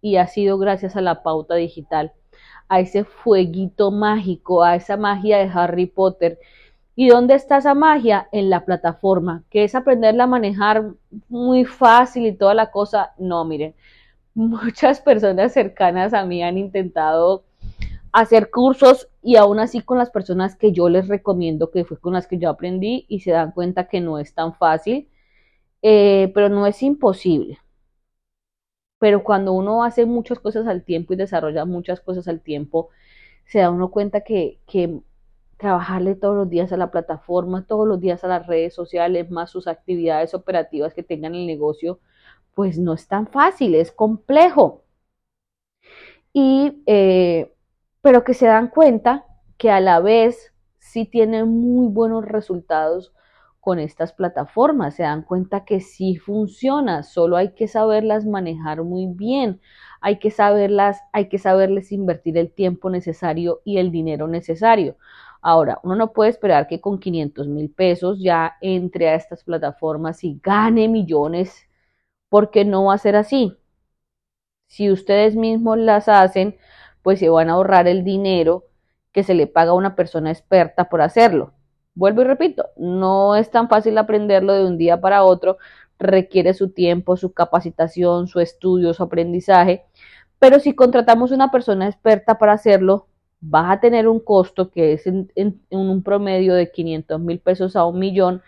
Y 0.00 0.16
ha 0.16 0.26
sido 0.26 0.58
gracias 0.58 0.96
a 0.96 1.00
la 1.00 1.22
pauta 1.22 1.54
digital, 1.54 2.12
a 2.68 2.80
ese 2.80 3.04
fueguito 3.04 3.90
mágico, 3.90 4.62
a 4.62 4.76
esa 4.76 4.96
magia 4.96 5.38
de 5.38 5.50
Harry 5.52 5.86
Potter. 5.86 6.38
¿Y 6.94 7.08
dónde 7.08 7.34
está 7.34 7.58
esa 7.58 7.74
magia? 7.74 8.28
En 8.32 8.50
la 8.50 8.64
plataforma, 8.64 9.44
que 9.50 9.64
es 9.64 9.74
aprenderla 9.74 10.24
a 10.24 10.26
manejar 10.26 10.92
muy 11.28 11.64
fácil 11.64 12.26
y 12.26 12.36
toda 12.36 12.54
la 12.54 12.70
cosa. 12.70 13.14
No, 13.18 13.44
miren, 13.44 13.74
muchas 14.34 15.00
personas 15.00 15.52
cercanas 15.52 16.14
a 16.14 16.24
mí 16.24 16.42
han 16.42 16.58
intentado 16.58 17.44
hacer 18.12 18.50
cursos 18.50 19.08
y 19.22 19.36
aún 19.36 19.58
así 19.60 19.80
con 19.82 19.98
las 19.98 20.10
personas 20.10 20.56
que 20.56 20.72
yo 20.72 20.88
les 20.88 21.08
recomiendo, 21.08 21.70
que 21.70 21.84
fue 21.84 21.98
con 22.00 22.14
las 22.14 22.26
que 22.26 22.38
yo 22.38 22.48
aprendí 22.50 23.06
y 23.08 23.20
se 23.20 23.32
dan 23.32 23.52
cuenta 23.52 23.88
que 23.88 24.00
no 24.00 24.18
es 24.18 24.34
tan 24.34 24.54
fácil, 24.54 25.08
eh, 25.82 26.32
pero 26.34 26.48
no 26.50 26.66
es 26.66 26.82
imposible. 26.82 27.58
Pero 28.98 29.24
cuando 29.24 29.52
uno 29.52 29.82
hace 29.84 30.04
muchas 30.06 30.38
cosas 30.40 30.66
al 30.66 30.84
tiempo 30.84 31.12
y 31.12 31.16
desarrolla 31.16 31.64
muchas 31.64 32.00
cosas 32.00 32.28
al 32.28 32.40
tiempo, 32.40 32.90
se 33.46 33.60
da 33.60 33.70
uno 33.70 33.90
cuenta 33.90 34.22
que, 34.22 34.60
que 34.66 35.00
trabajarle 35.58 36.14
todos 36.16 36.36
los 36.36 36.50
días 36.50 36.72
a 36.72 36.76
la 36.78 36.90
plataforma, 36.90 37.66
todos 37.66 37.88
los 37.88 38.00
días 38.00 38.24
a 38.24 38.28
las 38.28 38.46
redes 38.46 38.74
sociales, 38.74 39.30
más 39.30 39.50
sus 39.50 39.68
actividades 39.68 40.34
operativas 40.34 40.94
que 40.94 41.02
tengan 41.02 41.34
el 41.34 41.46
negocio, 41.46 42.00
pues 42.54 42.78
no 42.78 42.94
es 42.94 43.08
tan 43.08 43.26
fácil, 43.28 43.74
es 43.76 43.92
complejo. 43.92 44.84
y, 46.32 46.82
eh, 46.86 47.52
pero 48.02 48.24
que 48.24 48.34
se 48.34 48.46
dan 48.46 48.68
cuenta 48.68 49.26
que 49.58 49.70
a 49.70 49.80
la 49.80 50.00
vez 50.00 50.54
sí 50.78 51.04
tienen 51.06 51.48
muy 51.48 51.88
buenos 51.88 52.24
resultados 52.24 53.12
con 53.60 53.78
estas 53.78 54.14
plataformas, 54.14 54.94
se 54.94 55.02
dan 55.02 55.22
cuenta 55.22 55.64
que 55.66 55.80
sí 55.80 56.16
funciona, 56.16 57.02
solo 57.02 57.36
hay 57.36 57.52
que 57.54 57.68
saberlas 57.68 58.24
manejar 58.24 58.82
muy 58.84 59.06
bien, 59.06 59.60
hay 60.00 60.18
que 60.18 60.30
saberlas, 60.30 61.00
hay 61.12 61.28
que 61.28 61.38
saberles 61.38 61.92
invertir 61.92 62.38
el 62.38 62.52
tiempo 62.52 62.88
necesario 62.88 63.60
y 63.64 63.76
el 63.78 63.90
dinero 63.92 64.28
necesario. 64.28 64.96
Ahora, 65.42 65.78
uno 65.82 65.94
no 65.96 66.12
puede 66.12 66.30
esperar 66.30 66.68
que 66.68 66.80
con 66.80 66.98
500 66.98 67.48
mil 67.48 67.70
pesos 67.70 68.18
ya 68.20 68.56
entre 68.62 69.08
a 69.10 69.14
estas 69.14 69.44
plataformas 69.44 70.24
y 70.24 70.40
gane 70.42 70.88
millones, 70.88 71.68
porque 72.28 72.64
no 72.64 72.86
va 72.86 72.94
a 72.94 72.98
ser 72.98 73.16
así. 73.16 73.56
Si 74.68 74.90
ustedes 74.90 75.36
mismos 75.36 75.76
las 75.78 76.08
hacen, 76.08 76.56
pues 77.02 77.18
se 77.18 77.28
van 77.28 77.50
a 77.50 77.54
ahorrar 77.54 77.88
el 77.88 78.04
dinero 78.04 78.64
que 79.12 79.22
se 79.22 79.34
le 79.34 79.46
paga 79.46 79.72
a 79.72 79.74
una 79.74 79.96
persona 79.96 80.30
experta 80.30 80.88
por 80.88 81.02
hacerlo. 81.02 81.52
Vuelvo 81.94 82.22
y 82.22 82.24
repito, 82.24 82.66
no 82.76 83.36
es 83.36 83.50
tan 83.50 83.68
fácil 83.68 83.98
aprenderlo 83.98 84.54
de 84.54 84.64
un 84.66 84.78
día 84.78 85.00
para 85.00 85.24
otro, 85.24 85.58
requiere 85.98 86.54
su 86.54 86.70
tiempo, 86.70 87.16
su 87.16 87.32
capacitación, 87.32 88.26
su 88.28 88.40
estudio, 88.40 88.94
su 88.94 89.02
aprendizaje, 89.02 89.84
pero 90.38 90.58
si 90.58 90.74
contratamos 90.74 91.32
una 91.32 91.50
persona 91.50 91.86
experta 91.86 92.38
para 92.38 92.54
hacerlo, 92.54 93.08
vas 93.40 93.70
a 93.70 93.80
tener 93.80 94.08
un 94.08 94.20
costo 94.20 94.70
que 94.70 94.94
es 94.94 95.06
en, 95.06 95.28
un 95.70 96.02
promedio 96.02 96.54
de 96.54 96.70
500 96.70 97.20
mil 97.20 97.40
pesos 97.40 97.76
a 97.76 97.84
un 97.84 97.98
millón, 97.98 98.42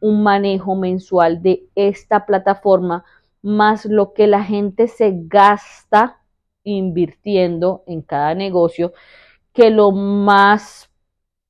un 0.00 0.22
manejo 0.22 0.74
mensual 0.74 1.42
de 1.42 1.68
esta 1.74 2.26
plataforma, 2.26 3.04
más 3.42 3.86
lo 3.86 4.12
que 4.12 4.26
la 4.26 4.42
gente 4.42 4.88
se 4.88 5.12
gasta 5.14 6.20
invirtiendo 6.72 7.84
en 7.86 8.02
cada 8.02 8.34
negocio, 8.34 8.92
que 9.52 9.70
lo 9.70 9.92
más 9.92 10.90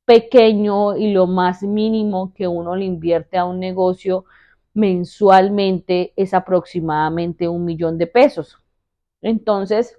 pequeño 0.04 0.96
y 0.96 1.12
lo 1.12 1.26
más 1.26 1.62
mínimo 1.62 2.32
que 2.34 2.46
uno 2.48 2.76
le 2.76 2.84
invierte 2.84 3.38
a 3.38 3.44
un 3.44 3.58
negocio 3.60 4.24
mensualmente 4.74 6.12
es 6.16 6.34
aproximadamente 6.34 7.48
un 7.48 7.64
millón 7.64 7.98
de 7.98 8.06
pesos. 8.06 8.58
Entonces, 9.22 9.98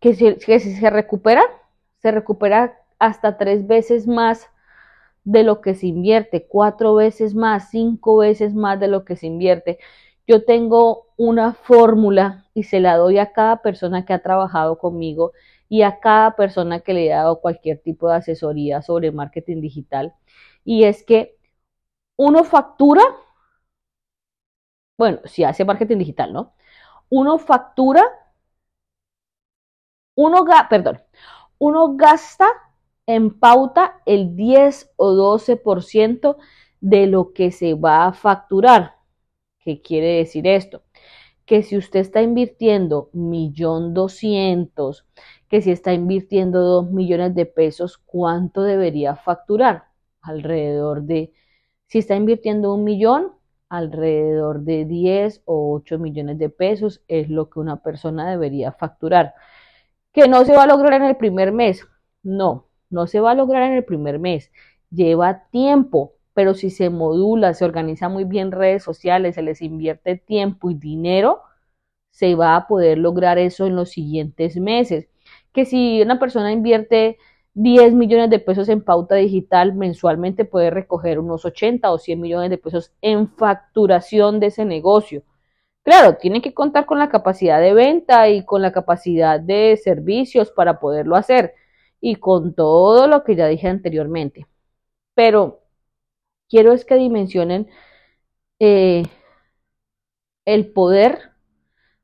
que 0.00 0.14
si, 0.14 0.34
se 0.58 0.90
recupera, 0.90 1.42
se 1.98 2.10
recupera 2.10 2.78
hasta 2.98 3.38
tres 3.38 3.66
veces 3.66 4.06
más 4.06 4.46
de 5.24 5.42
lo 5.42 5.60
que 5.60 5.74
se 5.74 5.86
invierte, 5.86 6.46
cuatro 6.48 6.94
veces 6.94 7.34
más, 7.34 7.70
cinco 7.70 8.18
veces 8.18 8.54
más 8.54 8.80
de 8.80 8.88
lo 8.88 9.04
que 9.04 9.16
se 9.16 9.26
invierte. 9.26 9.78
Yo 10.28 10.44
tengo 10.44 11.08
una 11.16 11.54
fórmula 11.54 12.46
y 12.54 12.64
se 12.64 12.80
la 12.80 12.96
doy 12.96 13.18
a 13.18 13.32
cada 13.32 13.62
persona 13.62 14.04
que 14.04 14.12
ha 14.12 14.22
trabajado 14.22 14.78
conmigo 14.78 15.32
y 15.68 15.82
a 15.82 16.00
cada 16.00 16.36
persona 16.36 16.80
que 16.80 16.94
le 16.94 17.06
he 17.06 17.10
dado 17.10 17.40
cualquier 17.40 17.80
tipo 17.82 18.08
de 18.08 18.16
asesoría 18.16 18.82
sobre 18.82 19.10
marketing 19.12 19.60
digital. 19.60 20.14
Y 20.64 20.84
es 20.84 21.04
que 21.04 21.36
uno 22.16 22.44
factura, 22.44 23.02
bueno, 24.98 25.20
si 25.24 25.44
hace 25.44 25.64
marketing 25.64 25.98
digital, 25.98 26.32
¿no? 26.32 26.54
Uno 27.10 27.38
factura, 27.38 28.04
uno, 30.16 30.44
perdón, 30.68 31.00
uno 31.58 31.96
gasta 31.96 32.46
en 33.06 33.38
pauta 33.38 34.02
el 34.06 34.36
10 34.36 34.92
o 34.96 35.12
12% 35.12 36.36
de 36.80 37.06
lo 37.06 37.32
que 37.32 37.50
se 37.52 37.74
va 37.74 38.06
a 38.06 38.12
facturar. 38.12 38.97
¿Qué 39.60 39.82
quiere 39.82 40.18
decir 40.18 40.46
esto? 40.46 40.82
Que 41.46 41.62
si 41.62 41.76
usted 41.76 42.00
está 42.00 42.22
invirtiendo 42.22 43.10
millón 43.12 43.94
doscientos 43.94 45.06
que 45.48 45.62
si 45.62 45.70
está 45.70 45.92
invirtiendo 45.92 46.60
2 46.60 46.90
millones 46.90 47.34
de 47.34 47.46
pesos, 47.46 47.98
¿cuánto 47.98 48.62
debería 48.62 49.16
facturar? 49.16 49.84
Alrededor 50.20 51.02
de, 51.02 51.32
si 51.86 51.98
está 51.98 52.16
invirtiendo 52.16 52.74
un 52.74 52.84
millón, 52.84 53.32
alrededor 53.68 54.60
de 54.60 54.84
10 54.84 55.42
o 55.46 55.74
8 55.74 55.98
millones 55.98 56.38
de 56.38 56.50
pesos 56.50 57.02
es 57.08 57.28
lo 57.28 57.50
que 57.50 57.60
una 57.60 57.82
persona 57.82 58.30
debería 58.30 58.72
facturar. 58.72 59.34
Que 60.12 60.28
no 60.28 60.44
se 60.44 60.54
va 60.54 60.64
a 60.64 60.66
lograr 60.66 60.94
en 60.94 61.04
el 61.04 61.16
primer 61.16 61.52
mes. 61.52 61.86
No, 62.22 62.66
no 62.90 63.06
se 63.06 63.20
va 63.20 63.32
a 63.32 63.34
lograr 63.34 63.62
en 63.64 63.74
el 63.74 63.84
primer 63.84 64.18
mes. 64.18 64.50
Lleva 64.90 65.48
tiempo, 65.50 66.14
pero 66.38 66.54
si 66.54 66.70
se 66.70 66.88
modula, 66.88 67.52
se 67.52 67.64
organiza 67.64 68.08
muy 68.08 68.22
bien 68.22 68.52
redes 68.52 68.84
sociales, 68.84 69.34
se 69.34 69.42
les 69.42 69.60
invierte 69.60 70.14
tiempo 70.14 70.70
y 70.70 70.74
dinero, 70.74 71.40
se 72.12 72.36
va 72.36 72.54
a 72.54 72.68
poder 72.68 72.96
lograr 72.98 73.38
eso 73.38 73.66
en 73.66 73.74
los 73.74 73.90
siguientes 73.90 74.56
meses 74.56 75.08
que 75.52 75.64
si 75.64 76.00
una 76.00 76.20
persona 76.20 76.52
invierte 76.52 77.18
10 77.54 77.92
millones 77.92 78.30
de 78.30 78.38
pesos 78.38 78.68
en 78.68 78.84
pauta 78.84 79.16
digital 79.16 79.74
mensualmente 79.74 80.44
puede 80.44 80.70
recoger 80.70 81.18
unos 81.18 81.44
80 81.44 81.90
o 81.90 81.98
100 81.98 82.20
millones 82.20 82.50
de 82.50 82.58
pesos 82.58 82.92
en 83.02 83.28
facturación 83.28 84.38
de 84.38 84.46
ese 84.46 84.64
negocio. 84.64 85.24
Claro, 85.82 86.18
tiene 86.18 86.40
que 86.40 86.54
contar 86.54 86.86
con 86.86 87.00
la 87.00 87.08
capacidad 87.08 87.60
de 87.60 87.74
venta 87.74 88.28
y 88.28 88.44
con 88.44 88.62
la 88.62 88.70
capacidad 88.70 89.40
de 89.40 89.76
servicios 89.76 90.52
para 90.52 90.78
poderlo 90.78 91.16
hacer 91.16 91.54
y 92.00 92.14
con 92.14 92.54
todo 92.54 93.08
lo 93.08 93.24
que 93.24 93.34
ya 93.34 93.48
dije 93.48 93.66
anteriormente. 93.66 94.46
Pero 95.14 95.62
quiero 96.48 96.72
es 96.72 96.84
que 96.84 96.96
dimensionen 96.96 97.68
eh, 98.58 99.04
el 100.44 100.72
poder 100.72 101.32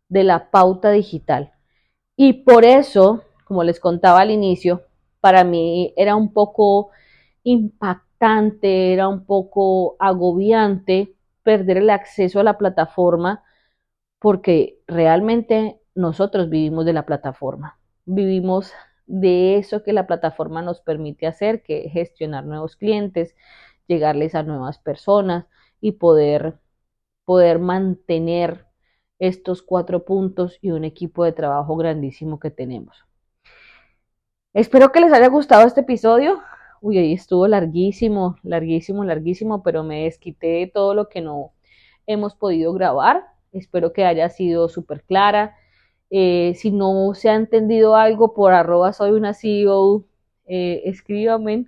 de 0.09 0.25
la 0.25 0.51
pauta 0.51 0.91
digital. 0.91 1.53
Y 2.17 2.45
por 2.45 2.65
eso 2.65 3.25
como 3.45 3.63
les 3.63 3.81
contaba 3.81 4.21
al 4.21 4.31
inicio, 4.31 4.83
para 5.21 5.45
mí 5.45 5.93
era 5.97 6.17
un 6.17 6.33
poco 6.33 6.91
impactante, 7.45 8.93
era 8.93 9.09
un 9.09 9.25
poco 9.27 9.97
agobiante 9.99 11.15
perder 11.43 11.79
el 11.79 11.91
acceso 11.91 12.41
a 12.41 12.45
la 12.45 12.59
plataforma 12.59 13.45
porque 14.19 14.81
realmente 14.87 15.81
nosotros 15.95 16.49
vivimos 16.49 16.87
de 16.87 16.95
la 16.95 17.07
plataforma, 17.07 17.79
vivimos 18.07 18.73
de 19.07 19.59
eso 19.59 19.83
que 19.83 19.93
la 19.93 20.07
plataforma 20.07 20.63
nos 20.63 20.81
permite 20.81 21.27
hacer, 21.27 21.63
que 21.63 21.85
es 21.87 21.93
gestionar 21.93 22.45
nuevos 22.45 22.77
clientes, 22.77 23.37
llegarles 23.87 24.35
a 24.35 24.43
nuevas 24.43 24.79
personas 24.79 25.47
y 25.81 25.93
poder, 25.93 26.59
poder 27.25 27.59
mantener 27.59 28.67
estos 29.19 29.63
cuatro 29.63 30.05
puntos 30.05 30.59
y 30.61 30.71
un 30.71 30.85
equipo 30.85 31.25
de 31.25 31.33
trabajo 31.33 31.77
grandísimo 31.77 32.39
que 32.41 32.51
tenemos. 32.51 33.05
Espero 34.53 34.93
que 34.93 35.01
les 35.01 35.13
haya 35.13 35.29
gustado 35.29 35.67
este 35.67 35.81
episodio. 35.81 36.41
Uy, 36.81 36.99
ahí 36.99 37.13
estuvo 37.15 37.49
larguísimo, 37.49 38.37
larguísimo, 38.43 39.05
larguísimo, 39.05 39.63
pero 39.63 39.83
me 39.83 40.05
desquité 40.05 40.71
todo 40.73 40.95
lo 40.95 41.09
que 41.09 41.21
no 41.21 41.53
hemos 42.07 42.35
podido 42.37 42.73
grabar. 42.73 43.25
Espero 43.53 43.93
que 43.93 44.05
haya 44.05 44.29
sido 44.29 44.69
súper 44.69 45.03
clara. 45.05 45.57
Eh, 46.11 46.55
si 46.57 46.71
no 46.71 47.15
se 47.15 47.31
ha 47.31 47.35
entendido 47.35 47.97
algo 47.97 48.35
por 48.35 48.53
arroba 48.53 48.93
soy 48.93 49.13
una 49.13 49.35
CEO, 49.35 50.05
eh, 50.47 50.83
escríbanme, 50.85 51.67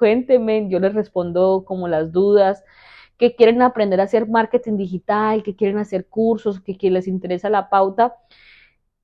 cuéntenme, 0.00 0.68
yo 0.70 0.80
les 0.80 0.94
respondo 0.94 1.64
como 1.66 1.86
las 1.88 2.10
dudas, 2.12 2.64
que 3.18 3.36
quieren 3.36 3.62
aprender 3.62 4.00
a 4.00 4.04
hacer 4.04 4.28
marketing 4.28 4.78
digital, 4.78 5.42
que 5.42 5.56
quieren 5.56 5.78
hacer 5.78 6.06
cursos, 6.08 6.60
que, 6.60 6.90
les 6.90 7.06
interesa 7.08 7.50
la 7.50 7.68
pauta. 7.70 8.16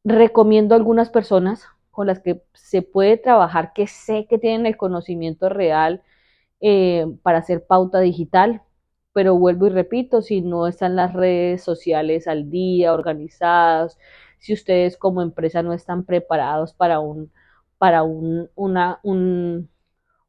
Recomiendo 0.05 0.75
a 0.75 0.79
algunas 0.79 1.11
personas, 1.11 1.67
con 1.91 2.07
las 2.07 2.21
que 2.21 2.43
se 2.55 2.83
puede 2.83 3.19
trabajar, 3.19 3.73
que 3.75 3.87
sé 3.87 4.27
que 4.29 4.39
tienen 4.39 4.67
el 4.67 4.77
conocimiento 4.79 5.49
real 5.51 6.03
eh, 6.61 7.07
para 7.23 7.39
hacer 7.39 7.67
pauta 7.67 8.01
digital, 8.01 8.63
pero 9.13 9.37
vuelvo 9.39 9.67
y 9.67 9.71
repito, 9.71 10.23
si 10.23 10.43
no 10.43 10.67
están 10.67 10.97
las 10.97 11.13
redes 11.15 11.63
sociales 11.63 12.29
al 12.29 12.51
día, 12.51 12.95
organizadas, 12.95 13.99
si 14.39 14.55
ustedes 14.55 14.97
como 14.99 15.23
empresa 15.23 15.63
no 15.63 15.73
están 15.75 16.05
preparados 16.05 16.75
para 16.75 17.01
un 17.01 17.33
para 17.79 18.03
un, 18.03 18.51
una, 18.55 19.01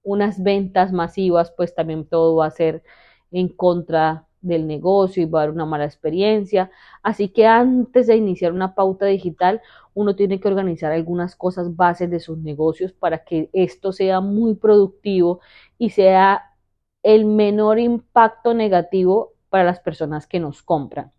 unas 0.08 0.42
ventas 0.42 0.94
masivas, 0.94 1.52
pues 1.52 1.76
también 1.76 2.08
todo 2.08 2.38
va 2.38 2.46
a 2.48 2.52
ser 2.52 2.82
en 3.30 3.50
contra 3.50 4.26
del 4.40 4.66
negocio 4.66 5.22
y 5.22 5.26
va 5.26 5.42
a 5.42 5.44
dar 5.44 5.52
una 5.52 5.66
mala 5.66 5.84
experiencia. 5.84 6.72
Así 7.04 7.28
que 7.28 7.46
antes 7.46 8.08
de 8.08 8.16
iniciar 8.16 8.54
una 8.54 8.74
pauta 8.74 9.06
digital, 9.06 9.62
uno 9.94 10.16
tiene 10.16 10.40
que 10.40 10.48
organizar 10.48 10.94
algunas 10.94 11.36
cosas 11.36 11.76
bases 11.76 12.10
de 12.10 12.22
sus 12.22 12.38
negocios 12.38 12.94
para 12.94 13.26
que 13.26 13.50
esto 13.52 13.92
sea 13.92 14.22
muy 14.22 14.56
productivo 14.56 15.42
y 15.78 15.90
sea 15.90 16.56
el 17.04 17.26
menor 17.26 17.78
impacto 17.78 18.54
negativo 18.54 19.34
para 19.50 19.66
las 19.66 19.82
personas 19.82 20.26
que 20.26 20.40
nos 20.40 20.64
compran. 20.64 21.12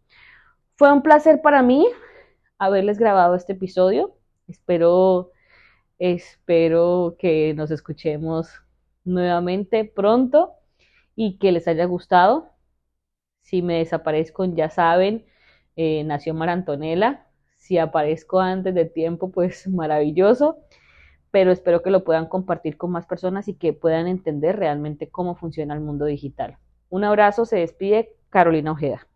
Fue 0.76 0.90
un 0.90 1.02
placer 1.02 1.42
para 1.42 1.62
mí 1.62 1.86
haberles 2.58 2.98
grabado 2.98 3.34
este 3.34 3.52
episodio. 3.52 4.14
Espero, 4.46 5.32
espero 5.98 7.16
que 7.18 7.52
nos 7.54 7.70
escuchemos 7.70 8.62
nuevamente 9.08 9.84
pronto 9.84 10.54
y 11.16 11.38
que 11.38 11.52
les 11.52 11.66
haya 11.68 11.84
gustado. 11.86 12.52
Si 13.42 13.62
me 13.62 13.78
desaparezco, 13.78 14.44
ya 14.44 14.70
saben, 14.70 15.26
eh, 15.76 16.04
nació 16.04 16.34
Marantonela. 16.34 17.26
Si 17.56 17.78
aparezco 17.78 18.40
antes 18.40 18.74
de 18.74 18.84
tiempo, 18.84 19.32
pues 19.32 19.66
maravilloso, 19.68 20.58
pero 21.30 21.50
espero 21.50 21.82
que 21.82 21.90
lo 21.90 22.04
puedan 22.04 22.28
compartir 22.28 22.76
con 22.76 22.92
más 22.92 23.06
personas 23.06 23.48
y 23.48 23.54
que 23.54 23.72
puedan 23.72 24.06
entender 24.06 24.56
realmente 24.56 25.10
cómo 25.10 25.34
funciona 25.34 25.74
el 25.74 25.80
mundo 25.80 26.04
digital. 26.04 26.58
Un 26.88 27.04
abrazo, 27.04 27.44
se 27.44 27.58
despide 27.58 28.16
Carolina 28.30 28.72
Ojeda. 28.72 29.07